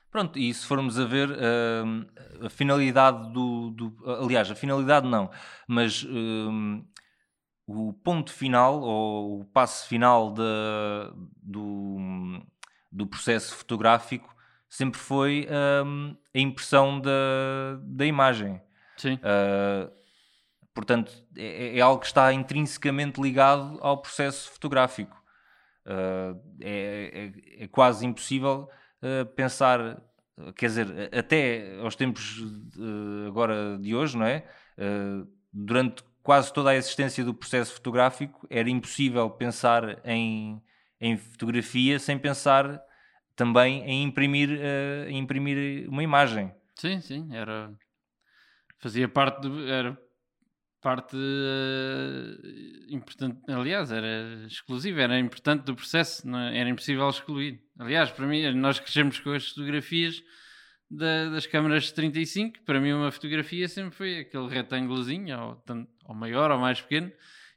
[0.10, 2.06] Pronto, e se formos a ver hum,
[2.42, 5.30] a finalidade do, do- aliás, a finalidade não,
[5.68, 6.84] mas hum,
[7.68, 12.42] o ponto final ou o passo final da- do,
[12.92, 14.34] do processo fotográfico
[14.70, 15.48] sempre foi
[15.86, 17.12] hum, a impressão da,
[17.84, 18.62] da imagem.
[18.98, 19.92] Sim, Uh,
[20.74, 25.16] portanto, é, é algo que está intrinsecamente ligado ao processo fotográfico.
[25.86, 28.70] Uh, é, é- é quase impossível
[29.02, 30.02] uh, pensar,
[30.56, 32.38] quer dizer, até aos tempos
[33.28, 34.46] agora de hoje, não é?
[35.52, 40.62] Durante quase toda a existência do processo fotográfico, era impossível pensar em,
[41.00, 42.84] em fotografia sem pensar
[43.34, 46.54] também em imprimir, uh, em imprimir uma imagem.
[46.76, 47.74] Sim, sim, era
[48.78, 49.98] fazia parte do, era
[50.82, 56.58] parte uh, importante, aliás, era exclusiva, era importante do processo, não, é?
[56.60, 57.64] era impossível excluir.
[57.80, 60.22] Aliás, para mim, nós crescemos com as fotografias
[60.90, 65.64] da, das câmaras de 35, para mim uma fotografia sempre foi aquele retângulozinho, ou,
[66.06, 67.12] ou maior ou mais pequeno,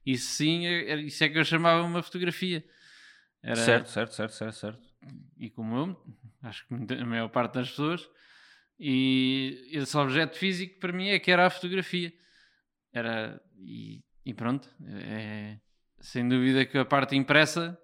[0.04, 2.64] isso sim, é, isso é que eu chamava uma fotografia.
[3.42, 4.90] Era, certo, certo, certo, certo, certo.
[5.38, 6.04] E como eu,
[6.42, 8.08] acho que a maior parte das pessoas,
[8.78, 12.12] e esse objeto físico para mim é que era a fotografia.
[12.92, 15.58] Era, e, e pronto, é,
[16.00, 17.78] sem dúvida que a parte impressa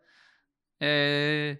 [0.80, 1.58] é,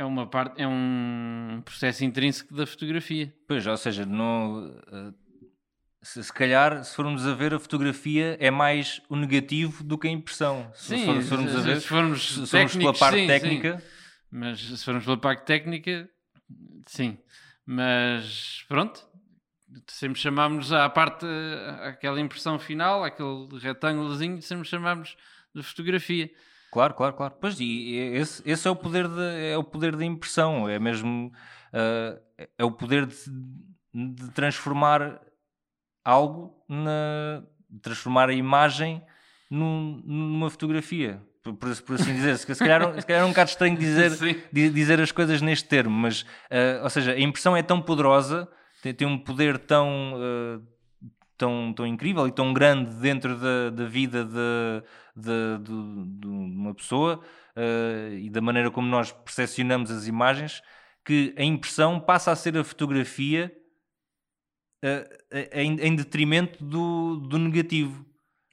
[0.00, 3.34] é uma parte, é um processo intrínseco da fotografia.
[3.46, 5.12] Pois, ou seja, não, eh,
[6.02, 10.08] se, se calhar, se formos a ver, a fotografia é mais o negativo do que
[10.08, 10.72] a impressão.
[10.74, 13.78] Sim, se, for, se formos a ver, se formos, se formos pela parte sim, técnica.
[13.78, 13.84] Sim.
[14.30, 16.08] Mas se formos pela parte técnica,
[16.86, 17.18] sim.
[17.66, 19.06] Mas pronto,
[19.86, 21.26] sempre chamámos à parte,
[21.82, 25.14] aquela impressão final, aquele retângulozinho, sempre chamámos
[25.54, 26.30] de fotografia.
[26.70, 27.34] Claro, claro, claro.
[27.40, 31.32] Pois, e esse, esse é o poder de, é o poder da impressão, é mesmo
[31.74, 32.20] uh,
[32.56, 33.16] é o poder de,
[33.92, 35.20] de transformar
[36.04, 37.42] algo na
[37.82, 39.02] transformar a imagem
[39.50, 41.22] num, numa fotografia.
[41.42, 44.10] Por, por, assim dizer, se calhar, se calhar é um bocado estranho dizer,
[44.52, 48.46] dizer as coisas neste termo, mas, uh, ou seja, a impressão é tão poderosa,
[48.82, 50.62] tem, tem um poder tão, uh,
[51.38, 54.82] tão, tão incrível e tão grande dentro da, da vida de,
[55.20, 57.20] de, de, de uma pessoa
[57.56, 60.62] uh, e da maneira como nós percepcionamos as imagens,
[61.04, 63.52] que a impressão passa a ser a fotografia
[65.52, 68.04] em, em detrimento do, do negativo.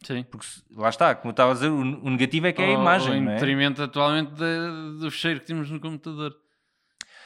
[0.03, 0.23] Sim.
[0.23, 2.71] Porque lá está, como eu estava a dizer, o, o negativo é que é a
[2.71, 3.09] imagem.
[3.09, 3.33] Ou em é?
[3.33, 6.35] detrimento atualmente de, do fecheiro que temos no computador.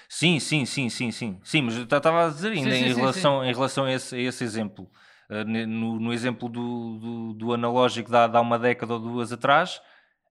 [0.07, 1.39] Sim, sim, sim, sim, sim.
[1.43, 3.47] Sim, mas eu estava a dizer ainda sim, em, sim, relação, sim.
[3.47, 4.89] em relação a esse, a esse exemplo.
[5.31, 8.99] Uh, no, no, exemplo do, do, do analógico de há, de há uma década ou
[8.99, 9.81] duas atrás,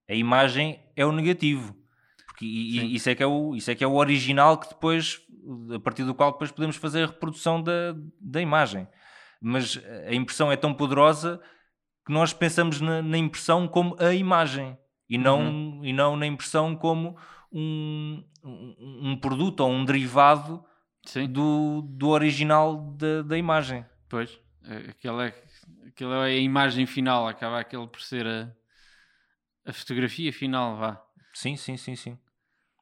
[0.07, 1.75] a imagem é o negativo.
[2.27, 5.23] Porque, e, isso, é que é o, isso é que é o original que depois,
[5.75, 8.87] a partir do qual depois podemos fazer a reprodução da, da imagem.
[9.41, 11.41] Mas a impressão é tão poderosa
[12.05, 14.77] que nós pensamos na, na impressão como a imagem
[15.09, 15.81] e não, uhum.
[15.83, 17.17] e não na impressão como
[17.51, 20.63] um, um, um produto ou um derivado
[21.31, 23.85] do, do original da, da imagem.
[24.09, 24.39] Pois,
[24.89, 25.45] aquela é,
[25.87, 28.53] aquela é a imagem final, acaba aquele por ser a,
[29.65, 31.05] a fotografia final, vá.
[31.33, 32.19] Sim, sim, sim, sim.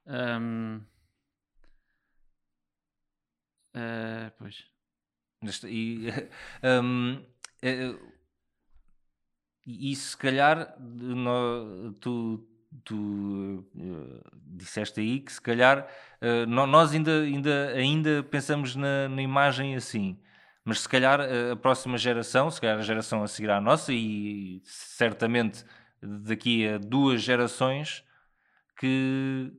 [0.06, 0.80] Um,
[3.74, 4.64] uh, eh, pois.
[5.64, 6.08] E,
[6.82, 7.24] um,
[9.66, 12.48] e, se calhar no, tu,
[12.84, 15.86] tu uh, disseste aí que se calhar
[16.22, 20.18] uh, nós ainda, ainda, ainda pensamos na, na, imagem assim,
[20.68, 23.90] mas se calhar uh, a próxima geração, se calhar a geração a seguir à nossa,
[23.90, 25.64] e certamente
[26.02, 28.04] daqui a duas gerações,
[28.78, 29.50] que,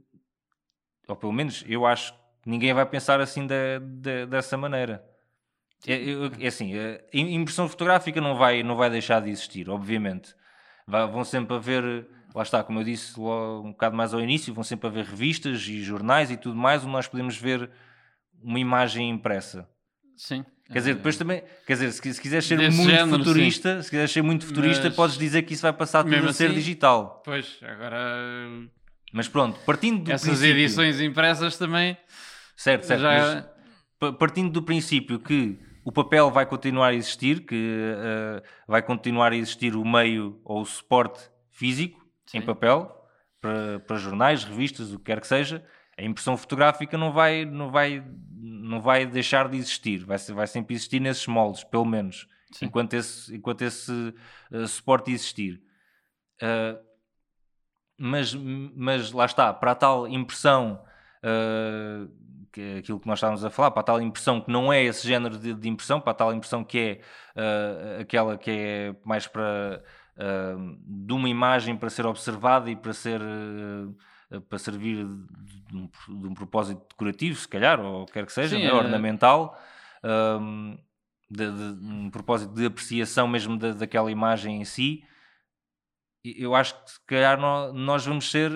[1.08, 5.04] ou pelo menos eu acho que ninguém vai pensar assim de, de, dessa maneira.
[5.88, 5.95] É,
[6.43, 10.36] é, assim, a impressão fotográfica não vai, não vai deixar de existir, obviamente.
[10.86, 14.86] Vão sempre haver, lá está, como eu disse um bocado mais ao início, vão sempre
[14.86, 17.72] haver revistas e jornais e tudo mais onde nós podemos ver
[18.43, 19.67] uma imagem impressa.
[20.15, 20.45] Sim.
[20.71, 23.82] Quer dizer, depois também, quer dizer, se, se quiseres ser Desse muito género, futurista, sim.
[23.84, 26.45] se quiseres ser muito futurista, Mas, podes dizer que isso vai passar tudo a ser
[26.45, 27.23] assim, digital.
[27.25, 27.97] Pois, agora.
[29.12, 30.51] Mas pronto, partindo do Essas princípio...
[30.51, 31.97] edições impressas também.
[32.55, 33.01] Certo, certo.
[33.01, 33.49] Já...
[34.19, 39.36] partindo do princípio que o papel vai continuar a existir, que uh, vai continuar a
[39.36, 41.19] existir o meio ou o suporte
[41.51, 42.38] físico Sim.
[42.38, 42.95] em papel
[43.41, 45.65] para, para jornais, revistas, o que quer que seja.
[45.99, 48.01] A impressão fotográfica não vai, não vai,
[48.33, 52.67] não vai deixar de existir, vai, vai sempre existir nesses moldes, pelo menos, Sim.
[52.67, 55.62] enquanto esse, enquanto esse uh, suporte existir.
[56.41, 56.79] Uh,
[57.97, 60.81] mas, mas lá está, para a tal impressão
[61.21, 62.09] uh,
[62.53, 64.81] que é aquilo que nós estávamos a falar, para a tal impressão que não é
[64.81, 69.27] esse género de, de impressão, para a tal impressão que é aquela que é mais
[69.27, 69.83] para
[70.85, 73.21] de uma imagem para ser observada e para ser
[74.48, 75.89] para servir de um,
[76.20, 78.70] de um, propósito decorativo, se calhar, ou quer que seja, Sim, né?
[78.70, 78.74] é...
[78.74, 79.60] ornamental,
[81.30, 85.04] de, de, um propósito de apreciação mesmo da, daquela imagem em si
[86.24, 88.52] eu acho que se calhar nós vamos ser,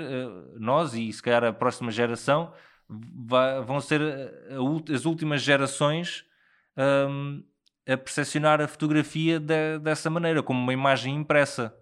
[0.59, 2.53] nós e se calhar a próxima geração,
[2.89, 6.25] vai, vão ser a, as últimas gerações
[7.09, 7.43] um,
[7.87, 11.75] a percepcionar a fotografia de, dessa maneira, como uma imagem impressa.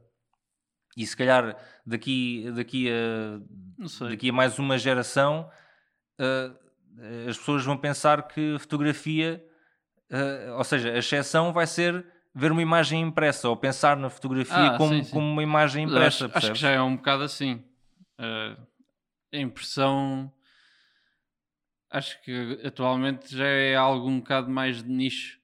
[0.96, 5.50] e se calhar daqui, daqui, a, daqui a mais uma geração
[6.20, 6.62] uh,
[7.30, 9.44] as pessoas vão pensar que fotografia,
[10.12, 14.72] uh, ou seja, a exceção vai ser ver uma imagem impressa ou pensar na fotografia
[14.74, 15.12] Ah, como, sim, sim.
[15.12, 16.26] como uma imagem impressa.
[16.28, 17.64] acho, acho que já é um bocado assim.
[18.20, 18.62] Uh,
[19.34, 20.32] a impressão
[21.90, 25.40] acho que atualmente já é algo um bocado mais de nicho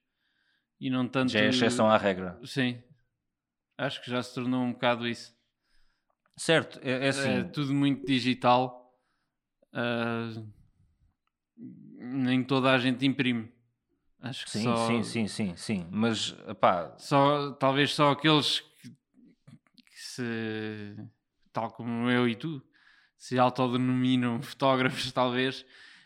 [0.80, 1.32] e não tanto.
[1.32, 2.38] Já é exceção à regra.
[2.44, 2.82] Sim.
[3.76, 5.36] Acho que já se tornou um bocado isso.
[6.38, 7.28] Certo, é, é assim.
[7.28, 8.94] É tudo muito digital.
[9.74, 10.48] Uh,
[11.56, 13.52] nem toda a gente imprime.
[14.20, 15.88] Acho que sim, só, sim, sim, sim, sim.
[15.90, 20.96] Mas, pá, só talvez só aqueles que, que se
[21.52, 22.62] tal como eu e tu
[23.16, 25.64] se autodenominam fotógrafos talvez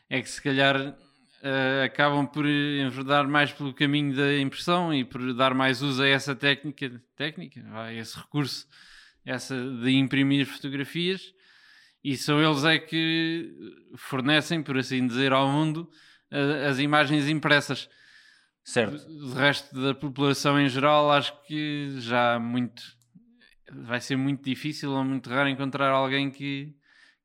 [0.08, 0.94] é que se calhar
[1.42, 6.08] eh, acabam por enverdar mais pelo caminho da impressão e por dar mais uso a
[6.08, 8.66] essa técnica técnica a esse recurso
[9.24, 11.22] essa de imprimir fotografias
[12.02, 13.52] e são eles é que
[13.96, 15.88] fornecem por assim dizer ao mundo
[16.68, 17.88] as imagens impressas
[18.64, 19.06] certo.
[19.06, 22.82] do resto da população em geral, acho que já há muito
[23.84, 26.74] vai ser muito difícil ou muito raro encontrar alguém que,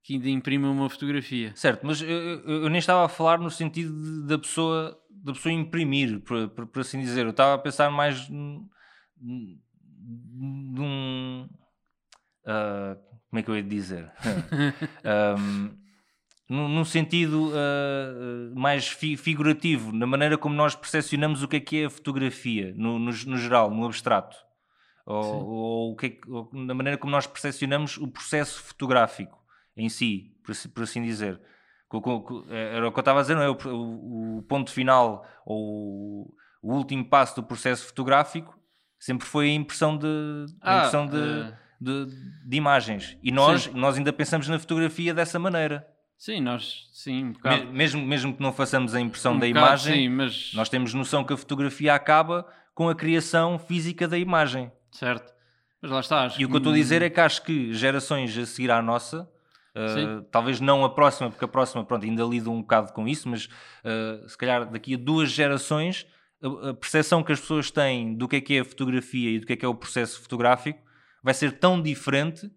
[0.03, 1.51] que ainda imprima uma fotografia.
[1.55, 5.33] Certo, mas eu, eu- eu nem estava a falar no sentido de- da pessoa, da
[5.33, 7.25] pessoa imprimir, por, por- por assim dizer.
[7.25, 8.65] Eu estava a pensar mais num
[12.47, 12.97] ah,
[13.29, 14.11] como é que eu ia dizer?
[15.03, 15.69] Ahm,
[16.49, 21.57] num, num sentido ah, ah, mais fi- figurativo, na maneira como nós percepcionamos o que
[21.57, 24.35] é que é a fotografia, no, no, no geral, no abstrato.
[25.05, 29.37] Ou, ou o que é que- ou na maneira como nós percepcionamos o processo fotográfico
[29.75, 31.39] em si, por, assim- por assim dizer.
[32.49, 33.49] Era o que eu estava a dizer, não é?
[33.49, 38.57] O, o- ponto final ou o último passo do processo fotográfico
[38.99, 40.05] sempre foi a impressão de,
[40.61, 42.07] a Ah, impressão de, eh, de,
[42.45, 43.17] de imagens.
[43.21, 43.71] E nós, Sim.
[43.73, 45.87] nós ainda pensamos na fotografia dessa maneira.
[46.17, 47.67] Sim, nós sim, um bocado.
[47.67, 50.93] mesmo, mesmo que não façamos a impressão um da bocado, imagem, sim, mas nós temos
[50.93, 54.71] noção que a fotografia acaba com a criação física da imagem.
[54.91, 55.37] certo.
[55.79, 56.33] Mas lá está.
[56.39, 58.81] E o que eu estou a dizer é que acho que gerações a seguir à
[58.81, 59.29] nossa,
[59.75, 63.29] uh, talvez não a próxima, porque a próxima pronto, ainda lido um bocado com isso,
[63.29, 66.07] mas uh, se calhar daqui a duas gerações,
[66.41, 69.39] a, a percepção que as pessoas têm do que é que é a fotografia e
[69.39, 70.79] do que é que é o processo fotográfico
[71.23, 72.49] vai ser tão diferente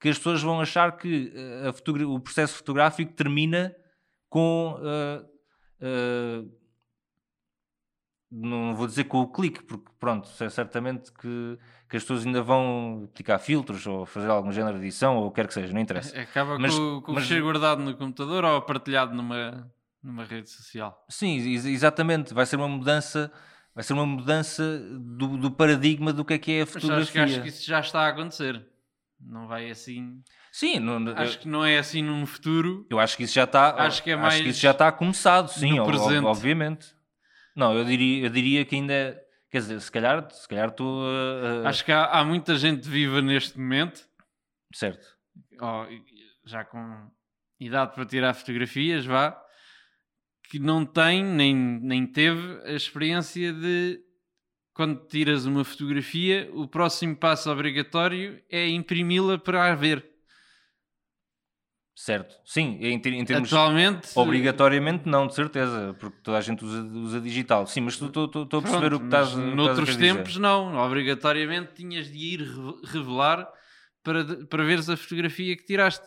[0.00, 1.32] que as pessoas vão achar que
[1.74, 3.74] fotogra- o processo fotográfico termina
[4.28, 4.76] com.
[4.80, 5.24] uh,
[6.44, 6.60] uh,
[8.32, 12.40] não vou dizer com o clique, porque pronto, é certamente que, que as pessoas ainda
[12.40, 15.72] vão aplicar filtros ou fazer algum género de edição ou o que quer que seja,
[15.72, 16.16] não interessa.
[16.20, 19.68] Acaba Mas- com, com mas- o fecheiro guardado no computador ou partilhado numa,
[20.00, 21.04] numa rede social.
[21.08, 23.32] Sim, ex- exatamente, vai ser uma mudança,
[23.74, 27.02] vai ser uma mudança do, do paradigma do que é que é a fotografia.
[27.02, 28.66] acho que, acho que isso já está a acontecer.
[29.20, 30.22] Não vai assim.
[30.50, 32.86] Sim, não- Acho que não é assim num futuro.
[32.90, 35.76] eu acho que isso já está, Acho que é mais isso já está começado, sim,
[35.78, 36.24] no presente.
[36.24, 36.94] obviamente.
[37.54, 41.02] Não, eu diria, eu diria que ainda, é- quer dizer, se calhar, se calhar estou
[41.64, 44.08] a- Acho que há, há muita gente viva neste momento,
[44.74, 45.06] certo.
[45.60, 45.86] ó,
[46.44, 47.08] já com
[47.60, 49.40] idade para tirar fotografias, vá,
[50.50, 54.00] que não tem nem, nem teve a experiência de
[54.74, 60.04] quando tiras uma fotografia, o próximo passo obrigatório é imprimi-la para a ver.
[61.94, 66.82] Certo, sim, em, em termos Atualmente, obrigatoriamente não, de certeza, porque toda a gente usa,
[66.82, 67.66] usa digital.
[67.66, 69.90] Sim, mas estou a Pronto, perceber o que estás, mas o que estás a Noutros
[69.96, 70.14] querer dizer.
[70.16, 70.76] tempos, não.
[70.78, 73.46] Obrigatoriamente tinhas de ir re- revelar
[74.02, 76.06] para, para veres a fotografia que tiraste.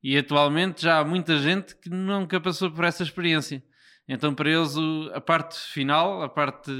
[0.00, 3.64] E atualmente já há muita gente que nunca passou por essa experiência.
[4.08, 4.74] Então, para eles,
[5.14, 6.70] a parte final, a parte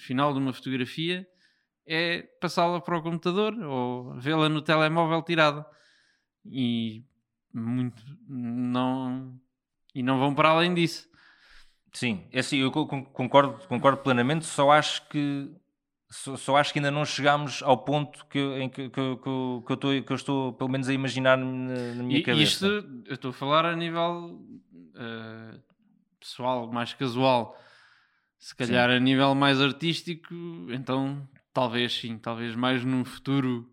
[0.00, 1.26] final de uma fotografia
[1.86, 5.64] é passá-la para o computador ou vê-la no telemóvel tirada.
[6.44, 7.04] E
[7.52, 9.38] muito não
[9.94, 11.08] e não vão para além disso.
[11.92, 15.50] Sim, é assim, eu co- con- concordo, concordo plenamente, só acho que
[16.10, 19.28] só, só acho que ainda não chegámos ao ponto que, em que, que, eu- que,
[19.28, 21.44] eu- que eu estou, que eu estou pelo menos a imaginar na,
[21.94, 22.66] na minha E cabeça.
[22.66, 22.66] isto
[23.06, 24.40] eu estou a falar a nível
[24.96, 25.58] eh,
[26.22, 27.56] pessoal, mais casual.
[28.38, 30.34] Se calhar a nível mais artístico,
[30.70, 33.68] então talvez sim, talvez mais num futuro.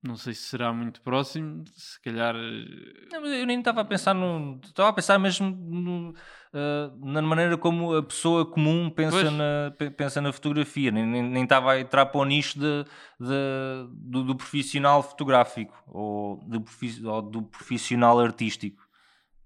[0.00, 2.34] Não sei se será muito próximo, se calhar.
[2.36, 4.60] eh, Não, eu nem estava a pensar no.
[4.62, 6.14] Estava a pensar mesmo no,
[6.54, 9.32] ah, na maneira como a pessoa comum pensa, Pois.
[9.32, 10.92] na, pe- pensa na fotografia.
[10.92, 12.84] Nem, nem, nem estava a entrar para o nicho de,
[13.18, 18.87] de- do, do profissional fotográfico ou do, profi- ou do profissional artístico.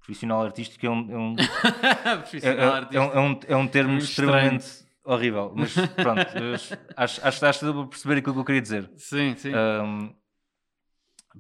[0.03, 1.37] Profissional artístico é um, é um,
[2.05, 5.53] é, profissional é- é um, é um, é um termo extremamente horrível.
[5.55, 6.27] Mas pronto,
[6.97, 8.91] acho, acho, acho que dá para perceber aquilo que eu queria dizer.
[8.97, 9.53] Sim, sim.
[9.55, 10.15] Ahm,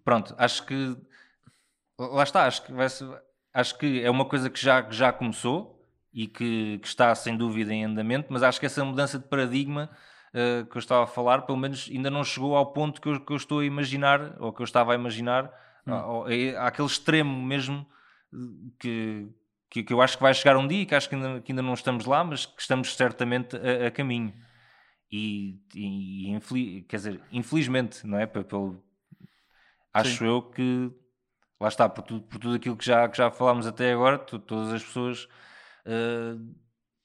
[0.04, 0.96] pronto, acho que
[1.98, 2.86] lá está, acho que, vai
[3.54, 5.78] acho que é uma coisa que já, que já começou
[6.12, 9.90] e que, que, está sem dúvida em andamento, mas acho que essa mudança de paradigma
[10.34, 13.20] uh, que eu estava a falar, pelo menos ainda não chegou ao ponto que eu,
[13.20, 15.50] que eu estou a imaginar, ou que eu estava a imaginar,
[15.86, 16.24] hum.
[16.58, 17.86] àquele extremo mesmo
[18.78, 19.28] que,
[19.70, 21.62] que, que, eu acho que vai chegar um dia, que acho que ainda, que ainda
[21.62, 24.32] não estamos lá, mas que estamos certamente a, a caminho.
[25.10, 28.26] E, e, quer dizer, infelizmente, não é?
[28.26, 28.82] Pelo,
[29.92, 30.26] acho Sim.
[30.26, 30.90] eu que
[31.60, 34.38] lá está, por tudo, por tudo aquilo que já, que já falámos até agora, tu,
[34.38, 35.28] todas as pessoas
[35.86, 36.54] uh,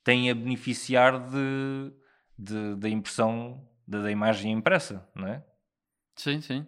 [0.04, 1.94] têm a beneficiar de,
[2.40, 5.46] de da impressão da, da, imagem impressa, não é?
[6.16, 6.66] Sim, sim.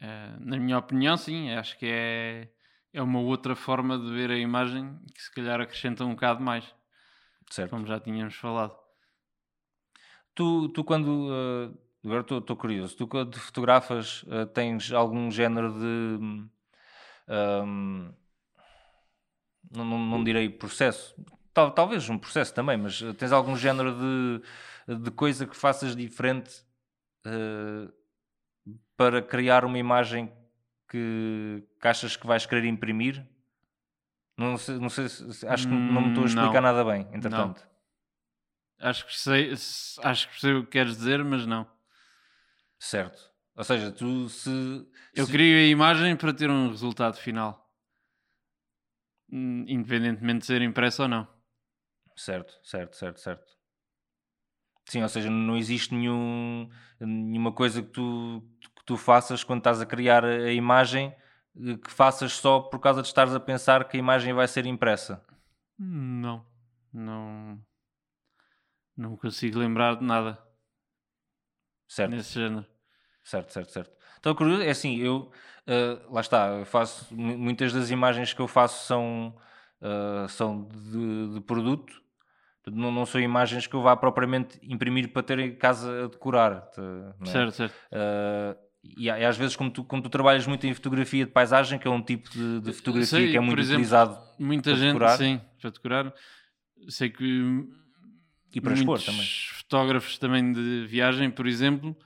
[0.00, 1.50] Uh, na minha opinião, sim.
[1.52, 2.48] Acho que é,
[2.92, 6.64] é uma outra forma de ver a imagem que se calhar acrescenta um bocado mais.
[7.50, 7.70] Certo.
[7.70, 8.76] Como já tínhamos falado.
[10.34, 11.28] Tu, tu quando.
[11.28, 12.96] Uh, agora estou curioso.
[12.96, 16.48] Tu quando fotografas uh, tens algum género de
[17.28, 18.12] um,
[19.70, 21.14] não, não, não, direi processo,
[21.54, 26.64] Tal, talvez um processo também, mas tens algum género de, de coisa que faças diferente
[27.26, 27.92] uh,
[28.96, 30.32] para criar uma imagem
[30.92, 33.26] que, que, achas que vais querer imprimir?
[34.36, 35.06] Não sei, não sei
[35.48, 36.60] acho que não me estou a explicar não.
[36.60, 37.66] nada bem, entretanto.
[38.78, 38.88] Não.
[38.88, 41.66] Acho que sei, acho que sei o que queres dizer, mas não.
[42.78, 43.30] Certo.
[43.56, 44.50] Ou seja, tu se.
[45.14, 45.32] Eu se...
[45.32, 47.72] crio a imagem para ter um resultado final.
[49.30, 51.28] Hum, independentemente de ser impresso ou não.
[52.16, 53.52] Certo, certo, certo, certo.
[54.86, 56.68] Sim, ou seja, não existe nenhum,
[57.00, 58.42] nenhuma coisa que tu,
[58.82, 61.14] que tu faças quando estás a criar a imagem
[61.56, 64.66] eh, que faças só por causa de estares a pensar que a imagem vai ser
[64.66, 65.24] impressa.
[65.78, 66.44] Não,
[66.92, 67.60] não,
[68.96, 70.38] não consigo lembrar de nada.
[71.88, 72.10] Certo.
[72.10, 72.66] Nesse género.
[73.22, 73.92] Certo, certo, certo.
[74.18, 75.30] Então, curioso, é assim, eu,
[75.68, 79.36] uh, lá está, eu faço, muitas das imagens que eu faço são,
[79.80, 82.02] uh, são de, de produto,
[82.66, 86.70] não, não são imagens que eu vá propriamente imprimir para ter em casa a decorar.
[87.20, 87.26] É?
[87.26, 87.74] Certo, certo.
[87.92, 91.78] Uh, e, e, às vezes, como tu, como tu trabalhas muito em fotografia de paisagem,
[91.78, 94.78] que é um tipo de, de fotografia sei, que é muito exemplo, utilizado muita para
[94.78, 95.18] gente, decorar.
[95.18, 96.14] sim, para decorar.
[96.88, 97.64] Sei que
[98.54, 99.24] e para expor também.
[99.24, 101.96] fotógrafos também de viagem, por exemplo,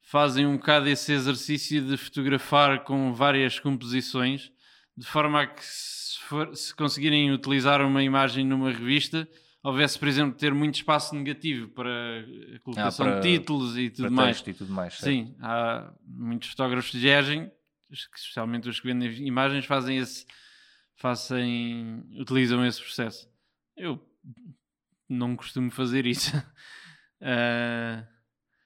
[0.00, 4.50] fazem um bocado esse exercício de fotografar com várias composições,
[4.96, 9.28] de forma a que se, for, se conseguirem utilizar uma imagem numa revista,
[9.62, 11.90] houvesse, por exemplo, ter muito espaço negativo para
[12.54, 14.40] a colocação ah, para, de títulos e tudo mais.
[14.46, 17.50] E tudo mais Sim, há muitos fotógrafos de viagem,
[17.90, 20.26] especialmente os que vendem imagens, fazem esse,
[20.96, 23.28] fazem, utilizam esse processo.
[23.76, 24.04] Eu
[25.08, 26.36] não costumo fazer isso.
[26.36, 28.06] uh,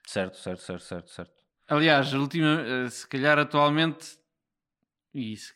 [0.06, 1.42] Certo, certo, certo, certo, certo.
[1.68, 4.18] Aliás, última, eh, se calhar atualmente,
[5.14, 5.54] e isso,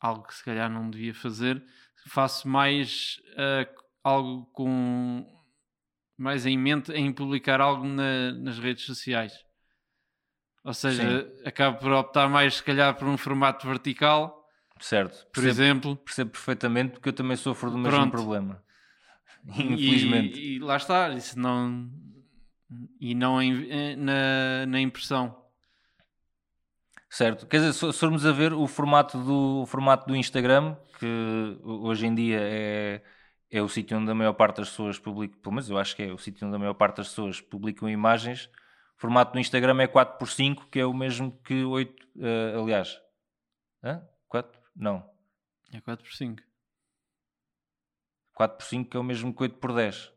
[0.00, 1.62] algo que se calhar não devia fazer,
[2.06, 5.26] faço mais uh, algo com
[6.16, 9.32] mais em mente em publicar algo na, nas redes sociais.
[10.62, 11.42] Ou seja, Sim.
[11.44, 14.48] acabo por optar mais, se calhar, por um formato vertical.
[14.80, 15.26] Certo.
[15.26, 15.96] Por percebo, exemplo.
[15.96, 18.10] Percebo perfeitamente porque eu também sofro do mesmo Pronto.
[18.10, 18.62] problema.
[19.48, 20.38] Infelizmente.
[20.38, 21.90] E, e, lá está, isso não,
[23.00, 25.42] e não em, eh, na, na impressão.
[27.10, 31.06] Certo, quer dizer, se formos a ver o formato do, o formato do Instagram, que
[31.62, 33.02] hoje em dia é,
[33.56, 36.02] é o sítio onde a maior parte das pessoas publicam, pelo menos eu acho que
[36.02, 38.50] é o sítio onde a maior parte das pessoas publicam imagens,
[38.96, 43.00] o formato do Instagram é 4x5, que é o mesmo que 8, uh, eh, aliás,
[43.82, 44.02] Hã?
[44.28, 44.60] 4?
[44.74, 45.08] Não.
[45.72, 46.40] É 4x5.
[48.38, 50.14] 4x5 que é o mesmo que 8x10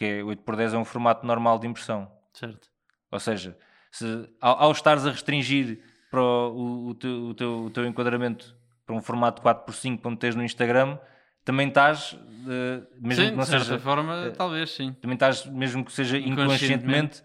[0.00, 2.10] que é 8x10 é um formato normal de impressão.
[2.32, 2.70] Certo.
[3.10, 3.54] Ou seja,
[3.92, 8.56] se, ao, ao estares a restringir para o, o, teu, o, teu, o teu enquadramento
[8.86, 10.98] para um formato 4x5 como tens no Instagram,
[11.44, 14.92] também estás, uh, mesmo sim, que não de certa seja, forma, uh, talvez sim.
[14.94, 17.22] Também estás, mesmo que seja inconscientemente,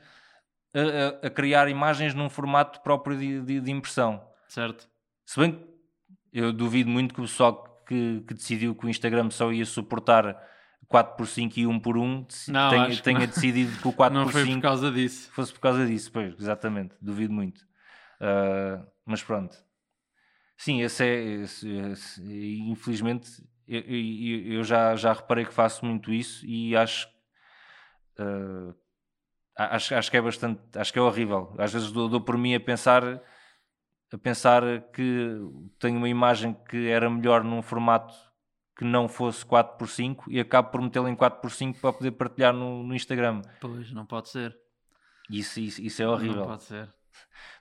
[0.74, 0.80] a,
[1.26, 4.22] a, a, criar imagens num formato próprio de, de, de, impressão.
[4.48, 4.88] Certo.
[5.26, 5.68] Se bem que
[6.34, 10.38] eu duvido muito que o pessoal que, que decidiu que o Instagram só ia suportar
[10.88, 14.26] 4 por 5 e 1 por 1 não, tenha, tenha decidido que o 4 não
[14.26, 15.32] por foi 5 por causa disso.
[15.32, 17.60] fosse por causa disso, pois, exatamente, duvido muito.
[18.20, 19.56] Uh, mas pronto.
[20.58, 22.22] Sim, esse é, esse, esse,
[22.70, 23.30] infelizmente,
[23.68, 27.08] eu, eu, eu, já, já reparei que faço muito isso e acho,
[28.20, 28.74] uh,
[29.58, 31.54] acho, acho que é bastante, acho que é horrível.
[31.58, 33.22] Às vezes dou, dou por mim a pensar
[34.14, 34.62] a pensar
[34.94, 35.38] que
[35.80, 38.14] tenho uma imagem que era melhor num formato
[38.78, 42.94] que não fosse 4x5 e acabo por metê-lo em 4x5 para poder partilhar no, no
[42.94, 43.42] Instagram.
[43.60, 44.56] Pois, não pode ser.
[45.30, 46.38] Isso, isso, isso é horrível.
[46.38, 46.94] Não pode ser.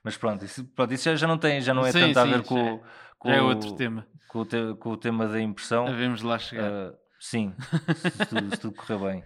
[0.02, 2.24] Mas pronto, isso, pronto, isso já, já não tem, já não é Sim, tanto a
[2.24, 2.80] sim, ver já com, é-
[3.24, 4.06] com, Já é outro tema.
[4.28, 5.86] com o, te- com o tema da impressão.
[5.86, 6.70] Havemos lá chegar.
[6.70, 7.54] Uh, sim,
[8.18, 9.24] se tudo, se tudo correr bem.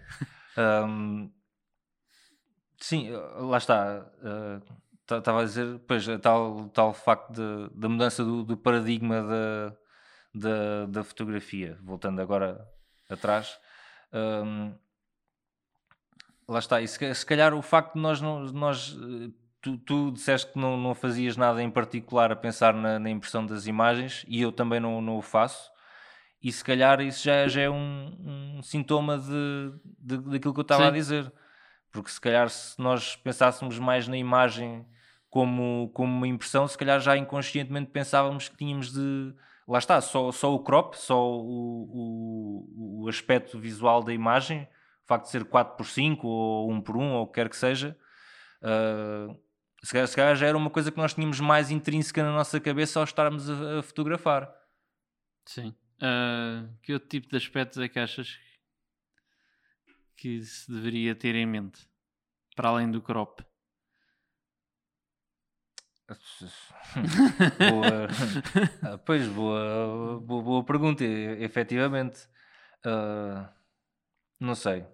[0.87, 1.31] Um,
[2.79, 4.05] sim, uh, lá está.
[5.11, 9.75] Estava a dizer, pois, tal, tal facto de- da mudança do, do paradigma da,
[10.35, 11.77] da, da fotografia.
[11.83, 12.65] Voltando agora
[13.09, 13.59] atrás.
[14.13, 14.73] um,
[16.47, 16.79] lá está.
[16.81, 18.95] E se, se calhar o facto de nós, não, nós
[19.61, 23.45] tu, tu disseste que não, não fazias nada em particular a pensar na, na impressão
[23.45, 25.71] das imagens e eu também não, não o faço.
[26.41, 30.63] E se calhar isso já, já é um, um sintoma de, de, daquilo que eu
[30.63, 30.93] estava a Sim.
[30.93, 31.33] dizer.
[31.91, 34.85] Porque se calhar se nós pensássemos mais na imagem
[35.29, 39.33] como, como uma impressão, se calhar já inconscientemente pensávamos que tínhamos de.
[39.67, 41.43] Lá está, só, só o crop, só o,
[41.93, 44.63] o, o aspecto visual da imagem,
[45.03, 47.95] o facto de ser 4x5 ou 1x1 ou o que quer que seja,
[48.63, 49.27] ah,
[49.83, 52.59] se, calhar, se calhar já era uma coisa que nós tínhamos mais intrínseca na nossa
[52.59, 54.53] cabeça ao estarmos a, a fotografar.
[55.45, 55.73] Sim.
[56.01, 58.37] Ah, que outro tipo de aspectos é que achas
[60.15, 61.87] que se deveria ter em mente?
[62.55, 63.41] Para além do crop.
[67.59, 68.07] boa,
[68.81, 72.27] Ah, pois, boa, boa, boa pergunta, e- efetivamente.
[72.83, 73.49] Ah,
[74.39, 74.85] não sei,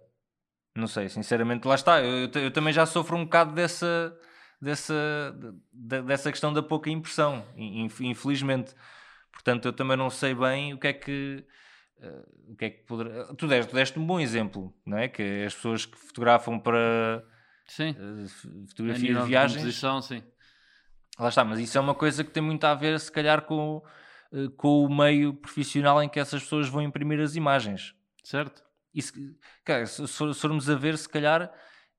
[0.75, 2.01] não sei, sinceramente, lá está.
[2.01, 4.17] Eu, eu eu também já sofro um bocado dessa,
[4.61, 4.93] dessa,
[5.73, 8.73] de- dessa questão da pouca impressão, in- inf- infelizmente.
[9.31, 11.45] Portanto, eu também não sei bem o que é que.
[12.01, 13.25] ah, o que é que poderá...
[13.35, 15.07] Tu deste, deste um bom exemplo, não é?
[15.07, 17.23] Que é as pessoas que fotografam para
[17.67, 17.89] Sim.
[18.25, 19.57] f- A fotografia de viagens.
[19.57, 20.23] composição, sim.
[21.17, 23.81] Lá está, mas isso é uma coisa que tem muito a ver, se calhar, com,
[24.33, 27.95] eh, com o meio profissional em que essas pessoas vão imprimir as imagens.
[28.23, 28.63] Certo?
[28.93, 29.13] E se,
[29.63, 31.51] cara, se, se formos a ver, se calhar,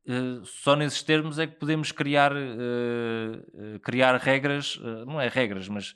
[0.08, 5.68] eh, só nesses termos é que podemos criar, eh, criar regras, eh, não é regras,
[5.68, 5.94] mas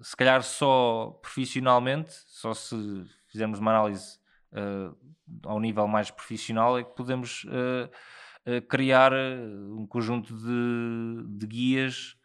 [0.00, 4.18] se calhar só profissionalmente, só se fizermos uma análise
[5.44, 7.46] ao nível mais profissional, é que podemos
[8.68, 12.16] criar um conjunto de, de guias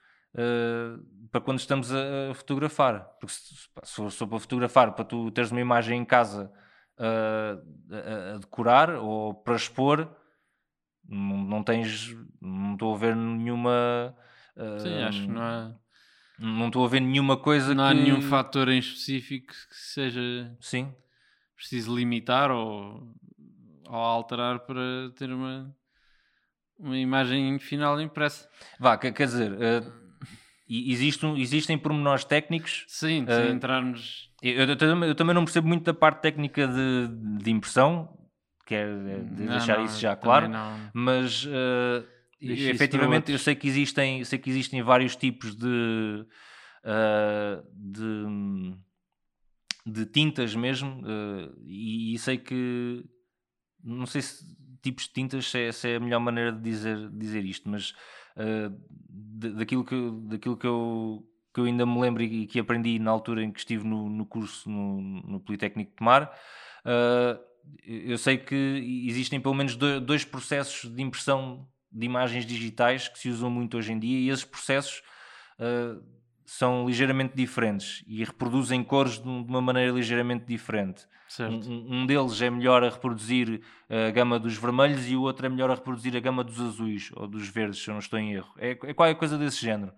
[1.32, 3.05] para quando estamos a, fotografar.
[3.20, 6.51] Porque se, se se para fotografar, para tu teres uma imagem em casa
[6.99, 10.09] uh, a, a decorar ou para expor,
[11.10, 14.16] não, não tens, não estou a ver nenhuma.
[14.55, 15.76] uh, Sim, acho que não há,
[16.38, 17.99] não estou a ver nenhuma coisa não há que.
[17.99, 20.93] nenhum fator em específico que seja Sim,
[21.55, 23.14] preciso limitar ou,
[23.88, 25.76] ou alterar para ter uma,
[26.78, 28.47] uma imagem final impressa.
[28.80, 29.99] vá, quer, dizer, uh,
[30.68, 32.86] e existe um- existem pormenores técnicos.
[32.88, 34.30] Sim, Eh, se entrarmos.
[34.41, 37.07] Eu, eu também- eu também não percebo muito da parte técnica de,
[37.43, 38.18] de impressão,
[38.70, 40.47] que é de Não, deixar não, isso já claro.
[40.93, 42.05] mas uh,
[42.39, 46.24] efetivamente eu sei que existem sei que existem vários tipos de
[46.86, 48.76] uh, de,
[49.86, 53.03] de tintas mesmo uh, e, e sei que
[53.84, 54.45] não sei se
[54.84, 57.93] tipos de tintas se é, se é a melhor maneira de dizer, dizer isto, mas
[59.09, 62.99] da- daquilo, que, eu- daquilo que, eu, que eu ainda me lembro e que aprendi
[62.99, 66.24] na altura em que estive no, no curso no, no Politécnico de Tomar,
[66.86, 67.49] uh,
[67.86, 73.18] eu sei que existem pelo menos do- dois processos de impressão de imagens digitais que
[73.18, 75.01] se usam muito hoje em dia e esses processos
[75.60, 76.03] uh,
[76.45, 81.07] são ligeiramente diferentes e reproduzem cores de um- uma maneira ligeiramente diferente.
[81.70, 85.45] Um, um- deles é melhor a reproduzir uh, a gama dos vermelhos e o outro
[85.45, 88.18] é melhor a reproduzir a gama dos azuis ou dos verdes, se eu não estou
[88.20, 88.51] em erro.
[88.57, 89.91] É, é qualquer coisa desse género.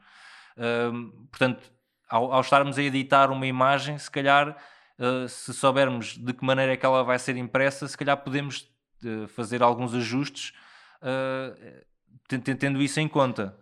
[0.57, 1.71] Um, portanto,
[2.09, 4.57] ao, ao estarmos a editar uma imagem, se calhar,
[5.01, 8.69] uh, se soubermos de que maneira é que ela vai ser impressa, se calhar podemos
[9.03, 10.53] uh, fazer alguns ajustes
[11.01, 11.83] uh,
[12.27, 13.57] ten- tendo isso em conta.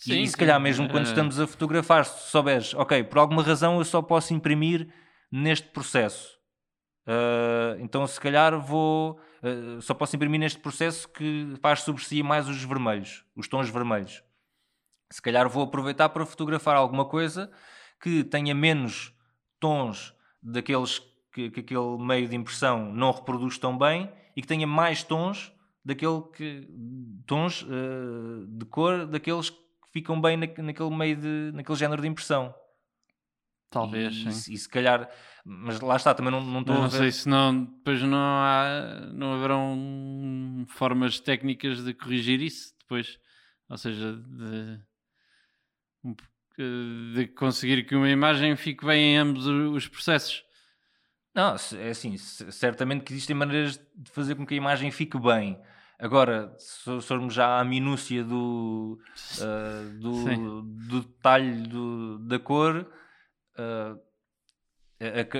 [0.00, 3.42] E- Sim, e se calhar mesmo quando estamos a fotografar, se souberes, ok, por alguma
[3.42, 4.88] razão eu só posso imprimir
[5.30, 6.38] neste processo.
[7.06, 12.46] Ah, então se calhar vou ah, só posso imprimir neste processo que faz sobressair mais
[12.48, 14.22] os vermelhos, os tons vermelhos.
[15.10, 17.50] Se calhar vou aproveitar para fotografar alguma coisa
[18.00, 19.12] que tenha menos
[19.58, 21.00] tons daqueles
[21.32, 25.52] que, que aquele meio de impressão não reproduz tão bem e que tenha mais tons
[25.84, 26.68] daquele que
[27.26, 29.58] tons ah, de cor daqueles que
[29.92, 32.54] ficam bem na, naquele meio de naquele género de impressão.
[33.70, 34.52] Talvez, e, sim.
[34.54, 35.10] e se calhar,
[35.44, 36.98] mas lá está, também não, não estou Mas a não ver.
[36.98, 43.18] sei se não, depois não, há, não haverão formas técnicas de corrigir isso depois.
[43.68, 44.80] Ou seja, de,
[46.02, 46.14] um
[47.14, 50.44] de conseguir que uma imagem fique bem em ambos os processos.
[51.34, 55.60] Não, é assim, certamente que existem maneiras de fazer com que a imagem fique bem.
[55.98, 59.00] Agora, se formos já à minúcia do,
[59.38, 62.86] uh, do, do, detalhe do, da cor,
[63.58, 64.00] uh,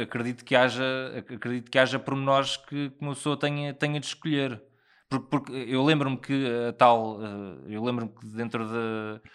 [0.03, 0.85] acredito que haja
[1.19, 4.63] acredito que haja pormenores que, que uma pessoa tenha, tenha de escolher.
[5.09, 9.31] Porque, porque eu lembro-me que a tal, uh, eu lembro-me que dentro da de,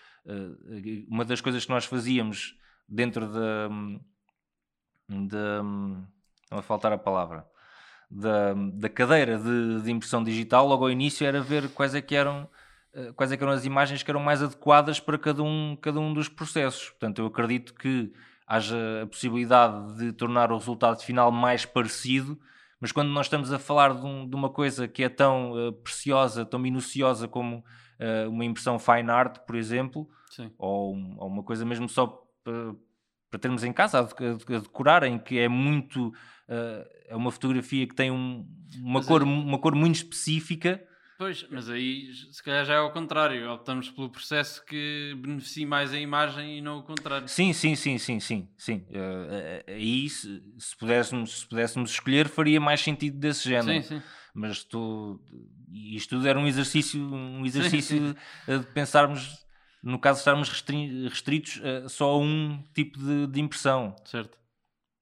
[1.07, 2.57] uma das coisas que nós fazíamos
[2.87, 3.67] dentro da
[5.09, 6.07] de, de, não
[6.51, 7.45] vai faltar a palavra
[8.09, 12.15] da, da cadeira de, de, impressão digital, logo ao início era ver quais é que
[12.15, 12.47] eram
[12.93, 15.99] eh, quais é que eram as imagens que eram mais adequadas para cada um, cada
[15.99, 16.89] um dos processos.
[16.91, 18.13] Portanto, eu acredito que
[18.45, 22.39] haja a possibilidade de tornar o resultado final mais parecido,
[22.79, 25.73] mas quando nós estamos a falar de, um, de uma coisa que é tão uh,
[25.73, 27.63] preciosa, tão minuciosa como
[27.99, 30.09] uh, uma impressão fine art, por exemplo,
[30.57, 32.07] ou, ou, uma coisa mesmo só
[32.43, 37.95] para, termos em casa a decorar, em que é muito uh, é uma fotografia que
[37.95, 38.47] tem um,
[38.79, 39.27] uma, cor, aí...
[39.27, 40.83] uma cor muito específica.
[41.17, 45.93] Pois, mas aí se calhar já é ao contrário, optamos pelo processo que beneficie mais
[45.93, 47.27] a imagem e não o contrário.
[47.27, 48.85] Sim, sim, sim, sim, sim, sim.
[48.89, 53.81] Uh, aí se, se, pudéssemos, se pudéssemos escolher faria mais sentido desse género.
[53.83, 54.01] Sim, sim.
[54.33, 55.21] Mas tu,
[55.95, 58.15] isto tudo era um exercício, um exercício sim,
[58.45, 58.59] sim.
[58.59, 59.45] de pensarmos,
[59.81, 60.49] no caso estarmos
[61.09, 63.95] restritos só a um tipo de, de impressão.
[64.05, 64.37] Certo.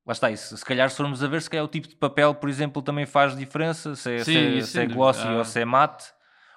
[0.06, 0.58] Lá está, isso.
[0.58, 3.06] se calhar se formos a ver, se calhar o tipo de papel, por exemplo, também
[3.06, 5.38] faz diferença, se é, Sim, se é, se é glossy ah.
[5.38, 6.12] ou se é mate,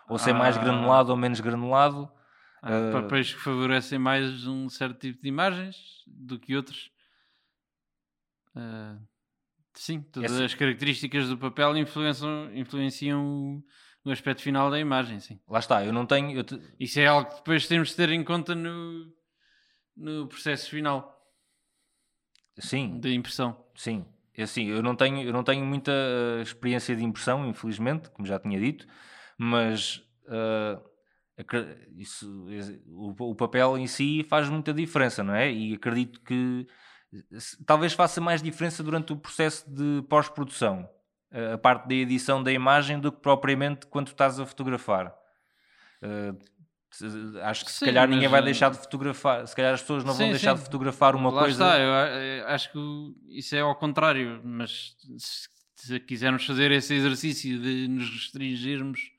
[0.09, 0.35] ou se ah.
[0.35, 0.61] é mais ah.
[0.61, 2.11] granulado ou menos granulado.
[2.62, 2.93] Há uh...
[2.93, 6.91] papéis que favorecem mais um certo tipo de imagens do que outros.
[8.57, 8.99] Uh...
[9.75, 10.45] Sim, todas Essa...
[10.45, 13.62] as características do papel influenciam, influenciam
[14.05, 15.41] o, o, aspecto final da imagem, sim.
[15.49, 16.37] Lá está, eu não tenho...
[16.37, 16.61] Eu te...
[16.79, 19.13] Isso é algo que depois temos de ter em conta no,
[19.97, 21.15] no processo final.
[22.59, 22.99] Sim.
[23.01, 23.57] De impressão.
[23.75, 24.07] Sim.
[24.37, 28.27] É assim, eu não tenho, eu não tenho muita uh, experiência de impressão, infelizmente, como
[28.27, 28.85] já tinha dito,
[29.39, 30.83] mas uh,
[31.97, 32.47] isso,
[32.89, 35.53] o, o, papel em si faz muita diferença, não é?
[35.53, 36.67] E acredito que
[37.65, 40.89] talvez faça mais diferença durante o processo de pós-produção,
[41.55, 45.14] a parte da edição da imagem, do que propriamente quando estás a fotografar.
[46.03, 46.39] Uh,
[47.43, 50.20] Acho que se calhar ninguém vai deixar de fotografar, se calhar as pessoas não sim,
[50.20, 50.59] vão deixar sim.
[50.59, 51.64] de fotografar uma Lá coisa.
[51.64, 52.78] Está, eu, acho que
[53.37, 59.11] isso é ao contrário, mas se, se quisermos fazer esse exercício de nos restringirmos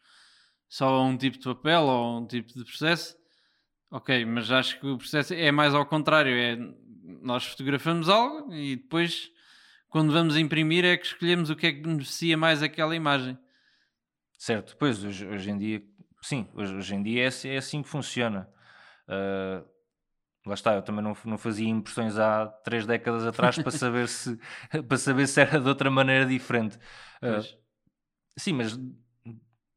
[0.70, 3.18] só a um tipo de papel ou a um tipo de processo,
[3.92, 6.58] ok, mas acho que o processo é mais ao contrário, é
[7.22, 9.32] nós fotografamos algo e depois
[9.90, 13.38] quando vamos imprimir é que escolhemos o que é que beneficia mais aquela imagem.
[14.38, 15.84] Certo, pois hoje, hoje em dia
[16.26, 18.50] sim, hoje, hoje em dia é, assim, é assim que funciona.
[19.08, 19.64] Uh,
[20.46, 24.38] lá está, eu também não, não fazia impressões há três décadas atrás para saber se
[24.88, 26.78] para saber se era de outra maneira diferente.
[27.22, 27.46] Uh,
[28.38, 28.78] sim, mas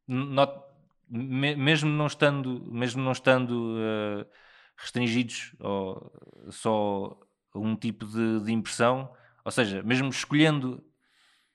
[0.07, 0.53] not,
[1.09, 4.27] me, mesmo não estando, mesmo não estando uh,
[4.77, 6.11] restringidos ou
[6.51, 7.19] só
[7.55, 9.13] a um tipo de, de, impressão,
[9.49, 10.85] ou seja, mesmo escolhendo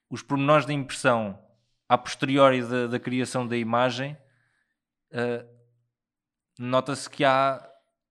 [0.10, 1.40] os pormenores da impressão
[1.88, 4.18] a posteriori da, da criação da imagem,
[5.12, 5.48] uh,
[6.58, 7.64] nota-se que há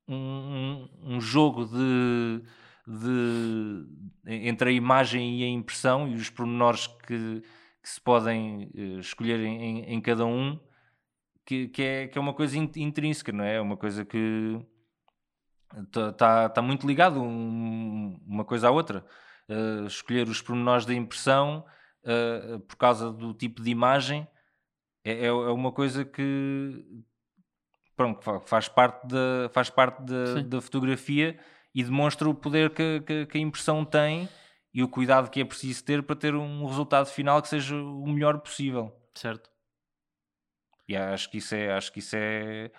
[0.07, 2.45] um, um, um jogo de,
[2.87, 3.85] de,
[4.25, 7.43] entre a imagem e a impressão e os pormenores que,
[7.83, 10.61] que se podem uh, escolher em, em, cada um,
[11.45, 13.57] que, que, é, que é uma coisa intrínseca, não é?
[13.57, 14.65] É uma coisa que
[15.77, 19.05] está tá, tá muito ligado um, uma coisa à outra.
[19.53, 21.67] Uh, escolher os pormenores da impressão
[22.05, 24.27] uh, por causa do tipo de imagem
[25.05, 26.85] é, é, é uma coisa que
[27.97, 31.39] pronto, faz parte da, faz parte da, da fotografia
[31.75, 34.29] e demonstra o poder que, que, que, a impressão tem
[34.73, 38.07] e o cuidado que é preciso ter para ter um resultado final que seja o
[38.07, 38.97] melhor possível.
[39.15, 39.51] Certo.
[40.89, 42.71] E acho que isso é, acho que isso é,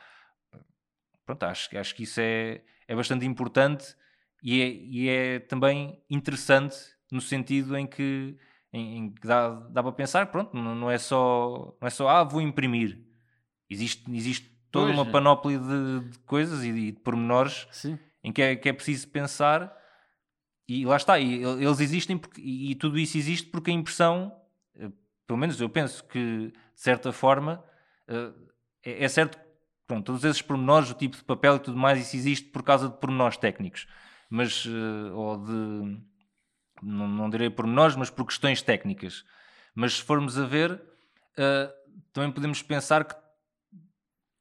[1.26, 3.96] pronto, acho, acho que isso é, é bastante importante
[4.44, 6.76] e é, e é também interessante
[7.12, 8.38] no sentido em que
[8.74, 12.10] em, em que dá, dá para pensar, pronto, não, não, é só, não é só,
[12.10, 13.00] ah, vou imprimir.
[13.70, 15.12] Existe, existe toda pois uma é.
[15.12, 17.98] panóplia de, de coisas e de, de pormenores Sim.
[18.24, 19.72] em que é, que é preciso pensar
[20.68, 24.34] e lá está, e, eles existem porque, e tudo isso existe porque a impressão,
[24.76, 24.90] eh,
[25.28, 27.64] pelo menos eu penso que de certa forma
[28.08, 28.32] eh,
[28.84, 29.38] é, é certo
[29.86, 32.90] pronto, todos esses pormenores, o tipo de papel e tudo mais, isso existe por causa
[32.90, 33.88] de pormenores técnicos,
[34.34, 36.02] mas eh, ou de
[36.82, 39.24] não, não direi pormenores, mas por questões técnicas.
[39.76, 41.72] Mas se formos a ver, uh,
[42.12, 43.14] também podemos pensar que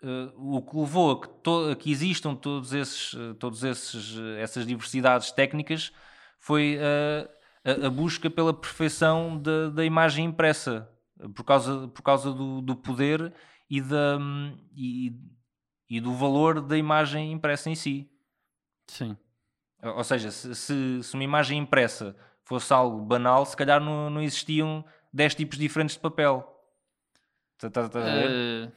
[0.02, 4.66] uh, o que levou a que, to, a que existam todos esses, todos esses, essas
[4.66, 5.92] diversidades técnicas
[6.40, 6.78] foi
[7.62, 10.90] a, a, busca pela perfeição da, da imagem impressa,
[11.34, 13.32] por causa, por causa do, do poder
[13.68, 14.18] e, da,
[14.74, 15.12] e,
[15.88, 18.10] e do valor da imagem impressa em si.
[18.86, 19.16] Sim.
[19.82, 22.14] Ou seja, se, se, se uma imagem impressa
[22.44, 26.46] fosse algo banal, se calhar não, não existiam 10 tipos diferentes de papel.
[27.58, 28.30] Tá- tá- tá a ver?
[28.30, 28.72] Eh,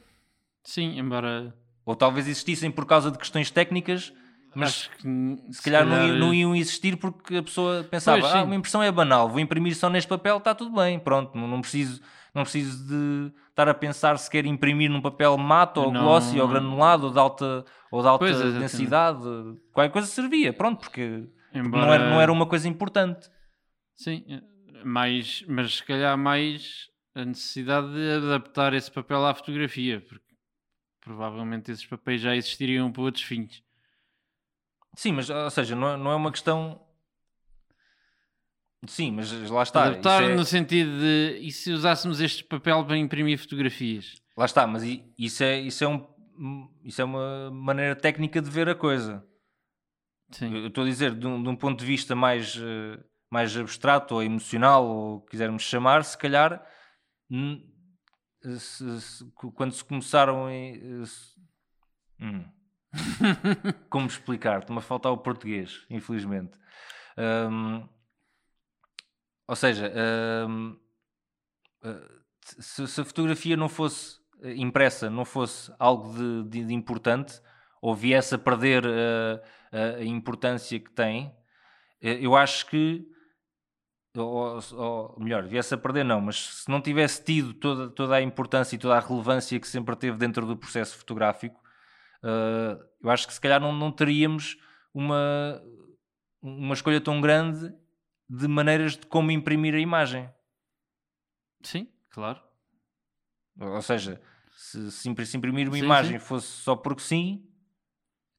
[0.64, 1.54] sim, embora
[1.84, 4.12] Ou talvez existissem por causa de questões técnicas,
[4.54, 8.32] mas que n- se calhar, Não, iam, não iam existir porque a pessoa pensava, Pois,
[8.34, 11.46] ah, uma impressão é banal, vou imprimir só neste papel, está tudo bem, pronto, não,
[11.46, 12.00] não preciso,
[12.34, 16.02] não preciso de estar a pensar se quer imprimir num papel mato ou Não.
[16.02, 17.64] glossy ou granulado ou de alta,
[17.96, 19.18] ou de alta Pois, densidade,
[19.72, 21.24] qualquer coisa servia, pronto, porque
[21.54, 23.30] embora, não, era, não era uma coisa importante.
[23.94, 24.24] Sim,
[24.84, 30.34] mais, mas se calhar mais a necessidade de adaptar esse papel à fotografia, porque
[31.00, 33.62] provavelmente esses papéis já existiriam para outros fins.
[34.94, 36.82] Sim, mas ou seja, não é, não é uma questão.
[38.86, 39.84] Sim, mas lá está.
[39.84, 44.20] adaptar é- no sentido de e se usássemos este papel para imprimir fotografias?
[44.36, 44.82] Lá está, mas
[45.18, 46.06] isso é, isso, é um,
[46.84, 49.26] isso é uma maneira técnica de ver a coisa.
[50.30, 50.54] Sim.
[50.54, 54.14] Eu estou a dizer, de um, de um ponto de vista mais, eh, mais abstrato
[54.14, 56.64] ou emocional, ou quisermos chamar, se calhar,
[58.58, 61.02] se- se- quando se começaram em.
[61.02, 61.36] eh, se-
[62.20, 62.44] Hum.
[63.90, 64.60] Como explicar?
[64.60, 66.58] Estou-me a faltar o português, infelizmente.
[67.18, 67.86] Hum,
[69.46, 69.92] ou seja,
[70.48, 70.78] hum,
[71.82, 72.08] eh,
[72.60, 77.40] se, a fotografia não fosse impressa, não fosse algo de, de- de importante,
[77.80, 81.34] ou viesse a perder eh, a, a importância que tem,
[82.02, 83.06] eh, eu acho que,
[84.16, 88.22] ou, ou melhor, viesse a perder não, mas se não tivesse tido toda, toda a
[88.22, 91.60] importância e toda a relevância que sempre teve dentro do processo fotográfico,
[92.24, 94.56] eh, eu acho que se calhar não, não teríamos
[94.94, 95.62] uma,
[96.42, 97.72] uma escolha tão grande
[98.28, 100.30] de maneiras de como imprimir a imagem.
[101.62, 102.40] Sim, claro.
[103.58, 104.20] Ou seja,
[104.52, 107.44] se, se impri- se imprimir uma Sim, imagem fosse só porque sim,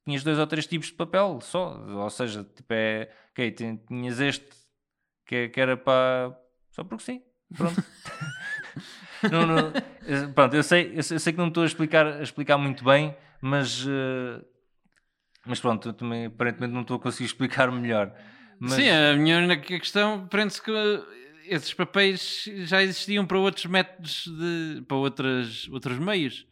[0.04, 1.78] tinhas dois ou três tipos de papel só.
[1.80, 3.10] Ou seja, tipo é.
[3.32, 4.48] Ok, tin- tinhas este
[5.26, 6.36] que, que era para.
[6.70, 7.22] Só porque sim.
[7.56, 7.82] Pronto.
[9.30, 9.72] Não, não,
[10.06, 12.56] eh, pronto, eu sei, eu sei, eu sei que não estou a explicar, a explicar
[12.56, 13.84] muito bem, mas.
[13.86, 14.42] eh,
[15.44, 18.12] mas pronto, também aparentemente não estou a conseguir explicar melhor.
[18.60, 20.70] Mas, Sim, a minha única questão prende-se que
[21.48, 26.46] esses papéis já existiam para outros métodos, de, para outras, outros meios,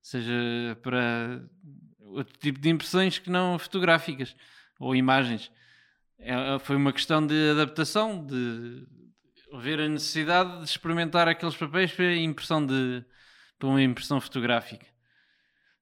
[0.00, 0.32] seja
[0.82, 1.42] para
[1.98, 4.34] outro tipo de impressões que não fotográficas
[4.78, 5.50] ou imagens.
[6.18, 8.86] É- foi uma questão de adaptação, de
[9.52, 13.04] haver a necessidade de experimentar aqueles papéis para, impressão de,
[13.58, 14.86] para uma impressão fotográfica.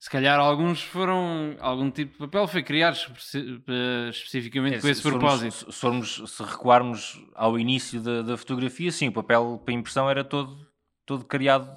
[0.02, 4.86] Se calhar alguns foram, algum tipo de papel foi criado espe- eh, especificamente É, com
[4.86, 5.72] se- esse se formos- propósito.
[5.72, 10.24] se, formos, se recuarmos ao início da, da fotografia, sim, o papel para impressão era
[10.24, 10.66] todo,
[11.04, 11.70] todo criado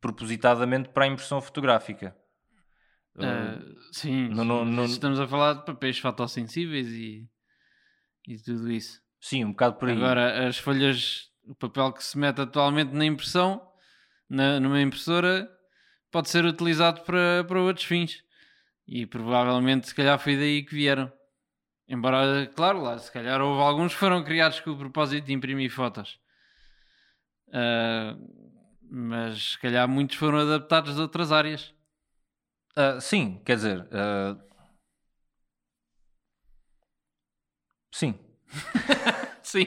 [0.00, 2.14] propositadamente para a impressão fotográfica.
[3.16, 7.28] Uh, sim, não- mas não- estamos a falar de papéis fotossensíveis e,
[8.28, 9.00] e tudo isso.
[9.20, 9.96] sim, um bocado por aí.
[9.96, 13.66] Agora, as folhas, o papel que se mete atualmente na impressão,
[14.28, 15.48] na, numa impressora,
[16.12, 18.24] pode ser utilizado para, para outros fins.
[18.86, 21.12] E provavelmente, se calhar, foi daí que vieram.
[21.88, 25.70] Embora, claro, lá, se calhar houve alguns que foram criados com o propósito de imprimir
[25.70, 26.20] fotos.
[27.52, 28.16] Ah,
[28.90, 31.72] mas, se calhar, muitos foram adaptados de outras áreas.
[32.76, 34.36] Ah, sim, quer dizer, ah,
[37.90, 38.14] sim.
[39.42, 39.66] Sim.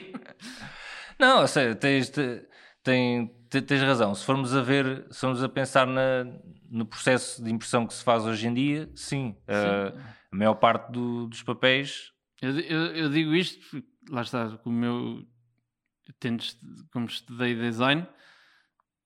[1.18, 2.46] Não, a sério, tens, te-
[2.82, 4.14] tem- te- tens razão.
[4.14, 6.24] Se formos a ver, se formos a pensar na-
[6.68, 9.36] no processo de impressão que se faz hoje em dia, sim.
[9.48, 9.92] ah,
[10.32, 14.84] a maior parte do- dos papéis Eu, eu- eu digo isto, porque, lá está, como
[14.84, 15.26] eu
[16.20, 16.44] tendo,
[16.92, 18.06] como estudei design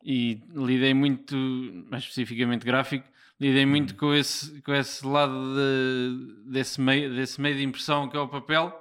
[0.04, 1.36] e lidei muito,
[1.90, 7.56] mais especificamente gráfico, lidei muito com, esse, com esse lado de- desse, meio, desse meio
[7.56, 8.72] de impressão que é o papel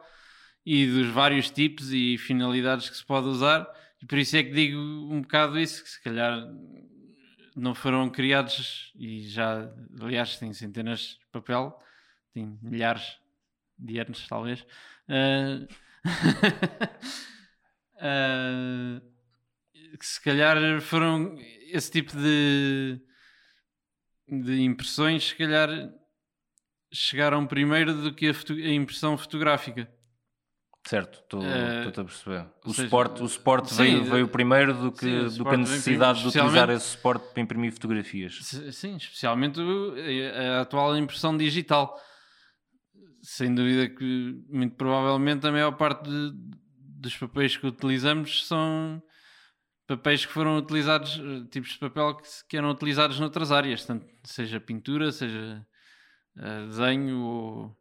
[0.66, 3.68] e dos vários tipos e finalidades que se pode usar.
[4.02, 6.48] E por isso é que digo um bocado isso, que se calhar
[7.56, 9.70] não foram criados e já,
[10.02, 11.78] aliás, tem centenas de papel,
[12.34, 13.20] tem milhares
[13.78, 14.66] de anos, talvez.
[15.08, 15.68] Ah,
[18.00, 19.02] ah,
[20.00, 21.36] que se calhar foram
[21.68, 23.02] esse tipo de,
[24.28, 25.70] de impressões, se calhar
[26.92, 29.92] chegaram primeiro do que a, a impressão fotográfica.
[30.88, 32.46] Certo, estou Eh, estou-te a perceber.
[32.66, 35.54] O seja, suporte, o suporte sim, veio, eh, veio primeiro do que, sim, do que
[35.54, 38.40] a necessidade de utilizar esse suporte para imprimir fotografias.
[38.72, 39.94] Sim, especialmente o-
[40.58, 41.96] a atual impressão digital.
[43.22, 46.32] Sem dúvida que, muito provavelmente, a maior parte de-
[47.02, 49.02] dos papéis que utilizamos são
[49.86, 54.06] papéis que foram utilizados, eh, tipos de papel que, que eram utilizados noutras áreas, tanto
[54.24, 55.66] seja pintura, seja
[56.38, 57.79] eh, desenho ou.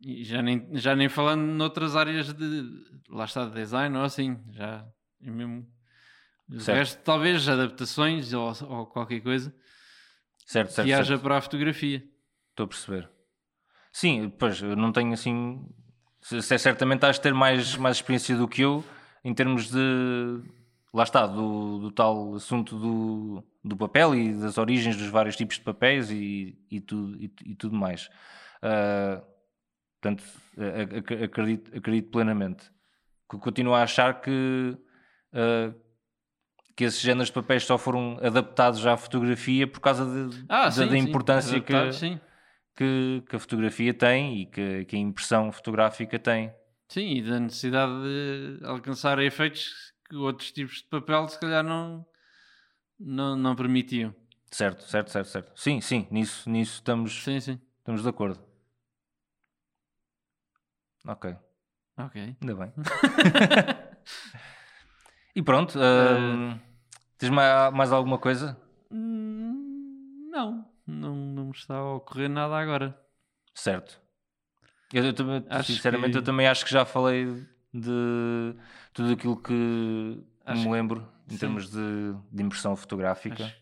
[0.00, 2.64] E já nem, já nem falando noutras áreas de.
[3.08, 4.86] lá está, de design ou assim, já
[5.22, 5.66] é mesmo.
[6.48, 9.52] O resto, talvez, adaptações ou, ou qualquer coisa
[10.46, 10.86] Certo, certo.
[10.86, 11.22] que haja certo.
[11.22, 12.04] para a fotografia.
[12.50, 13.10] Estou a perceber.
[13.92, 15.66] Sim, pois, eu não tenho assim.
[16.20, 18.84] se- Certamente has de ter mais, mais experiência do que eu
[19.24, 20.40] em termos de.
[20.94, 25.56] Lá está, do, do tal assunto do, do papel e das origens dos vários tipos
[25.56, 28.08] de papéis e, e, tudo, e, e tudo mais.
[28.62, 29.20] Ah,
[30.14, 32.70] portanto, acredito, acredito plenamente.
[33.26, 34.76] Co- Continuo a achar que.
[35.32, 35.72] ah,
[36.76, 40.70] que esses géneros de papéis só foram adaptados à fotografia por causa de- Ah, da,
[40.70, 42.20] sim, da sim, importância que, sim.
[42.76, 46.52] que, que a fotografia tem e que, que a impressão fotográfica tem.
[46.88, 49.72] Sim, e da necessidade de alcançar efeitos
[50.06, 52.04] que outros tipos de papel se calhar não,
[53.00, 54.14] não, não permitiam.
[54.50, 55.52] Certo, certo, certo, certo.
[55.58, 57.58] Sim, sim, nisso, nisso estamos, Sim, sim.
[57.78, 58.38] estamos de acordo.
[61.06, 61.36] Ok,
[61.98, 62.36] Ok.
[62.40, 62.72] ainda bem.
[65.34, 66.58] e pronto, hum,
[67.18, 68.56] tens mais, mais alguma coisa?
[68.90, 72.98] Hum, Não, não, não me está a ocorrer nada agora.
[73.54, 74.00] Certo.
[74.92, 77.26] Eu, eu sinceramente, que- eu também acho que já falei
[77.72, 78.54] de
[78.92, 81.38] tudo aquilo que Acho me que- lembro em sim.
[81.38, 83.44] termos de, de impressão fotográfica.
[83.44, 83.56] Acho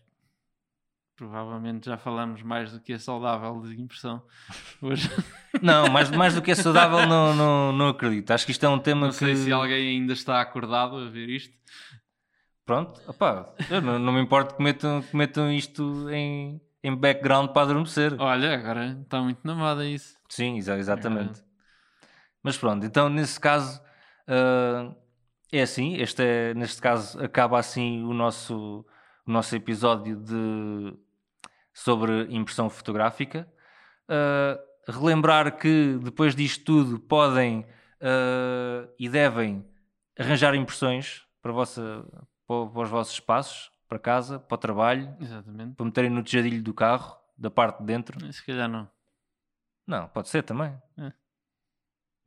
[1.15, 4.21] provavelmente já falamos mais do que é saudável de impressão
[4.81, 5.09] hoje.
[5.61, 8.29] Não, mais, mais do que é saudável, não, não, não acredito.
[8.31, 9.37] Acho que isto é um tema Não sei que.
[9.37, 11.53] se alguém ainda está acordado a ver isto.
[12.65, 17.61] Pronto, opá, não, não me importo que metam, que metam isto em, em background para
[17.61, 18.15] adormecer.
[18.19, 20.17] Olha, agora está muito na moda isso.
[20.27, 21.41] Sim, exa- exatamente.
[22.43, 23.79] Mas pronto, então nesse caso
[24.27, 24.93] ah,
[25.51, 28.85] é assim, este é, neste caso acaba assim o nosso,
[29.25, 30.93] o nosso episódio de,
[31.75, 33.47] sobre impressão fotográfica.
[34.09, 34.57] Ah,
[34.87, 37.65] relembrar que depois disto tudo podem
[38.01, 39.63] ah, e devem
[40.17, 42.05] arranjar impressões para, vossa,
[42.47, 45.75] para, para os vossos espaços, para casa, para o trabalho, Exatamente.
[45.75, 48.31] para meterem no tejadilho do carro, da parte de dentro.
[48.33, 48.89] Se calhar não.
[49.85, 50.73] Não, pode ser também.
[50.97, 51.11] É.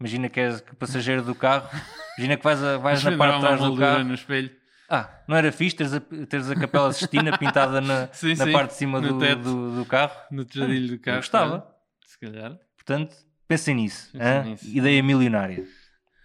[0.00, 1.68] Imagina que és passageiro do carro,
[2.16, 4.04] imagina que vais, a- vais na parte de trás do carro.
[4.04, 4.57] no espelho.
[4.88, 8.52] Ah, não era fixe teres a, teres a Capela Sistina pintada na, Sim, na sim,
[8.52, 9.42] parte de cima do, teto.
[9.42, 10.14] do, do carro?
[10.30, 11.18] No tejadilho do carro.
[11.18, 11.54] gostava.
[11.54, 11.64] olha.
[12.06, 12.58] Se calhar.
[12.74, 13.14] Portanto,
[13.46, 14.10] pensem nisso.
[14.12, 14.66] Pensem nisso.
[14.66, 15.64] Ideia milionária.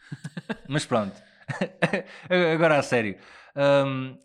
[0.70, 1.22] Mas pronto,
[2.54, 3.18] agora a sério.
[3.56, 4.18] Hum,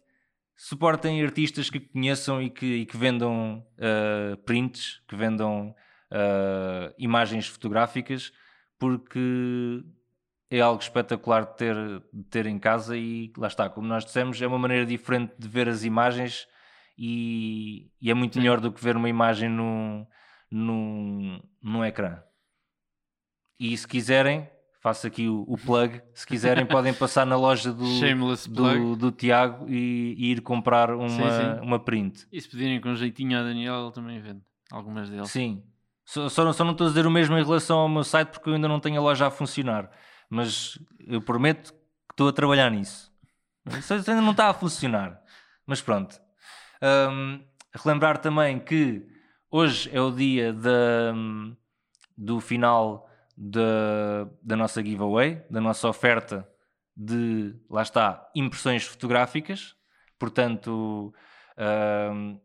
[0.57, 5.75] suportem artistas que conheçam e que, e que vendam ah, prints, que vendam
[6.11, 8.33] ah, imagens fotográficas,
[8.79, 9.83] porque
[10.51, 11.77] é algo espetacular de ter,
[12.13, 15.47] de ter em casa e lá está, como nós dissemos, é uma maneira diferente de
[15.47, 16.47] ver as imagens
[16.97, 18.41] e, e é muito Sim.
[18.41, 20.07] melhor do que ver uma imagem num,
[20.51, 22.23] num, num ecrã.
[23.61, 24.49] E se quiserem,
[24.81, 27.85] faço aqui o, o plug, se quiserem podem passar na loja do,
[28.49, 31.61] do, do Tiago e, e ir comprar uma, sim.
[31.63, 32.27] uma print.
[32.33, 34.41] E se pedirem com jeitinho a Daniel, ele também vende.
[34.71, 35.31] Algumas deles.
[35.31, 35.63] Sim.
[36.05, 38.49] Só, só, só não estou a dizer o mesmo em relação ao meu site porque
[38.49, 39.91] eu ainda não tenho a loja a funcionar.
[40.29, 43.13] Mas eu prometo que estou a trabalhar nisso.
[43.79, 45.23] Isso ainda não está a funcionar.
[45.67, 46.21] Mas pronto.
[46.83, 49.07] Hum, relembrar também que
[49.51, 51.13] hoje é o dia da,
[52.17, 56.49] do final da, da nossa giveaway, da nossa oferta
[56.97, 59.77] de, lá está, impressões fotográficas.
[60.19, 61.15] Portanto,
[62.13, 62.41] hum,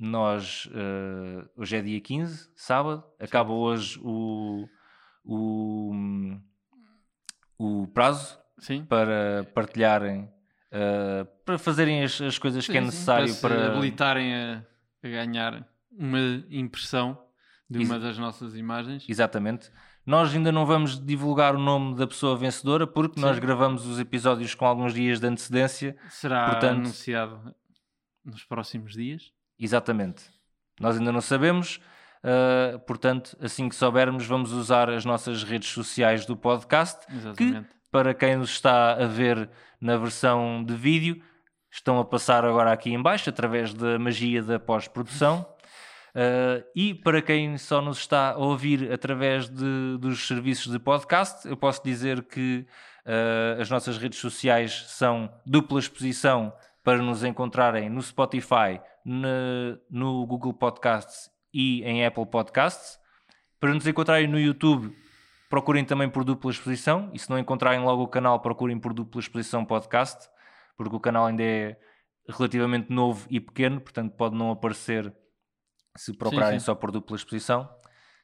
[0.00, 4.66] nós eh, hoje é dia 15, sábado, acaba hoje o,
[5.22, 5.92] o,
[7.62, 8.84] o prazo Sim.
[8.84, 10.28] para partilharem,
[10.70, 13.66] eh, para fazerem as, as coisas que é Sim, sim, necessário se para.
[13.72, 14.64] habilitarem a,
[15.02, 16.18] a ganhar uma
[16.50, 17.18] impressão
[17.68, 19.04] de Ex- uma das nossas imagens.
[19.08, 19.70] Exatamente.
[20.06, 23.42] Nós ainda não vamos divulgar o nome da pessoa vencedora porque nós Sim.
[23.42, 25.96] gravamos os episódios com alguns dias de antecedência.
[26.08, 27.54] Será Portanto- anunciado
[28.24, 29.30] nos próximos dias.
[29.58, 30.24] Exatamente.
[30.80, 31.78] Nós ainda não sabemos,
[32.24, 37.68] uh, portanto, assim que soubermos, vamos usar as nossas redes sociais do podcast, que, Exatamente.
[37.90, 39.48] para quem nos está a ver
[39.80, 41.22] na versão de vídeo,
[41.70, 45.46] estão a passar agora aqui em baixo, através da magia da pós-produção.
[46.12, 51.46] Uh, e para quem só nos está a ouvir através de- dos serviços de podcast,
[51.46, 52.66] eu posso dizer que
[53.06, 56.52] uh, as nossas redes sociais são dupla exposição
[56.82, 62.98] para nos encontrarem no Spotify, na- no Google Podcasts e em Apple Podcasts.
[63.58, 64.96] Para nos encontrarem no YouTube,
[65.48, 67.10] procurem também por dupla exposição.
[67.12, 70.28] E se não encontrarem logo o canal, procurem por dupla exposição podcast.
[70.76, 71.76] porque o canal ainda é
[72.26, 75.14] relativamente novo e pequeno, portanto pode não aparecer
[75.96, 76.64] se procurarem sim.
[76.64, 77.68] só por dupla exposição.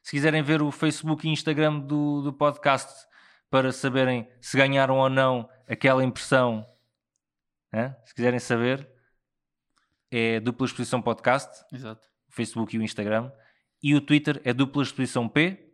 [0.01, 3.05] Se quiserem ver o Facebook e Instagram do, do podcast
[3.49, 6.65] para saberem se ganharam ou não aquela impressão,
[8.05, 8.89] se quiserem saber,
[10.09, 12.07] é dupla exposição podcast, Exato.
[12.37, 13.31] Facebook e o Instagram,
[13.81, 15.65] e o Twitter é dupla exposição P.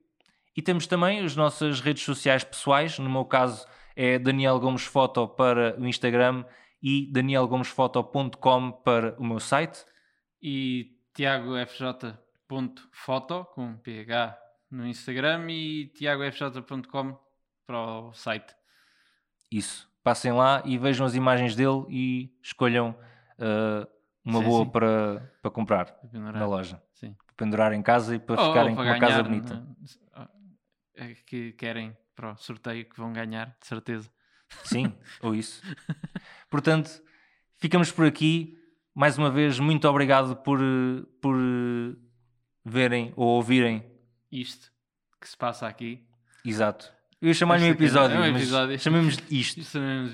[0.56, 5.28] E temos também as nossas redes sociais pessoais, no meu caso é Daniel Gomes Foto
[5.28, 6.44] para o Instagram
[6.82, 9.86] e danielgomesfoto.com para o meu site.
[10.42, 14.38] E tiagofj.foto com PH
[14.70, 17.18] no Instagram e tiagofj.com
[17.66, 18.54] para o site.
[19.52, 19.92] Isso.
[20.04, 22.98] Passem lá e vejam as imagens dele e escolham
[23.40, 23.88] uh,
[24.26, 24.72] uma Sim, boa sim.
[24.72, 26.82] Para, para comprar Para na loja.
[26.94, 27.14] Sim.
[27.26, 29.56] Para pendurar em casa e para Ou- ou ficarem com para uma casa bonita.
[29.56, 30.28] né?
[30.96, 34.10] É que querem para o sorteio que vão ganhar, de certeza.
[34.66, 35.62] Sim, ou isso.
[36.50, 36.90] Portanto,
[37.58, 38.58] ficamos por aqui.
[38.96, 40.60] Mais uma vez, muito obrigado por,
[41.20, 41.36] por
[42.64, 43.84] verem ou ouvirem.
[44.32, 44.72] Isto
[45.20, 46.06] que se passa aqui.
[46.46, 46.94] Exato.
[47.20, 48.80] Eu ia chamar-lhe um é- episódio, é um mas episódio.
[48.80, 49.60] chamemos isto.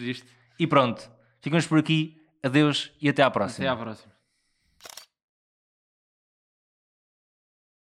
[0.01, 0.25] Isto.
[0.57, 1.11] E pronto.
[1.41, 2.18] Ficamos por aqui.
[2.43, 3.69] Adeus e até à próxima.
[3.69, 4.18] Até à próxima.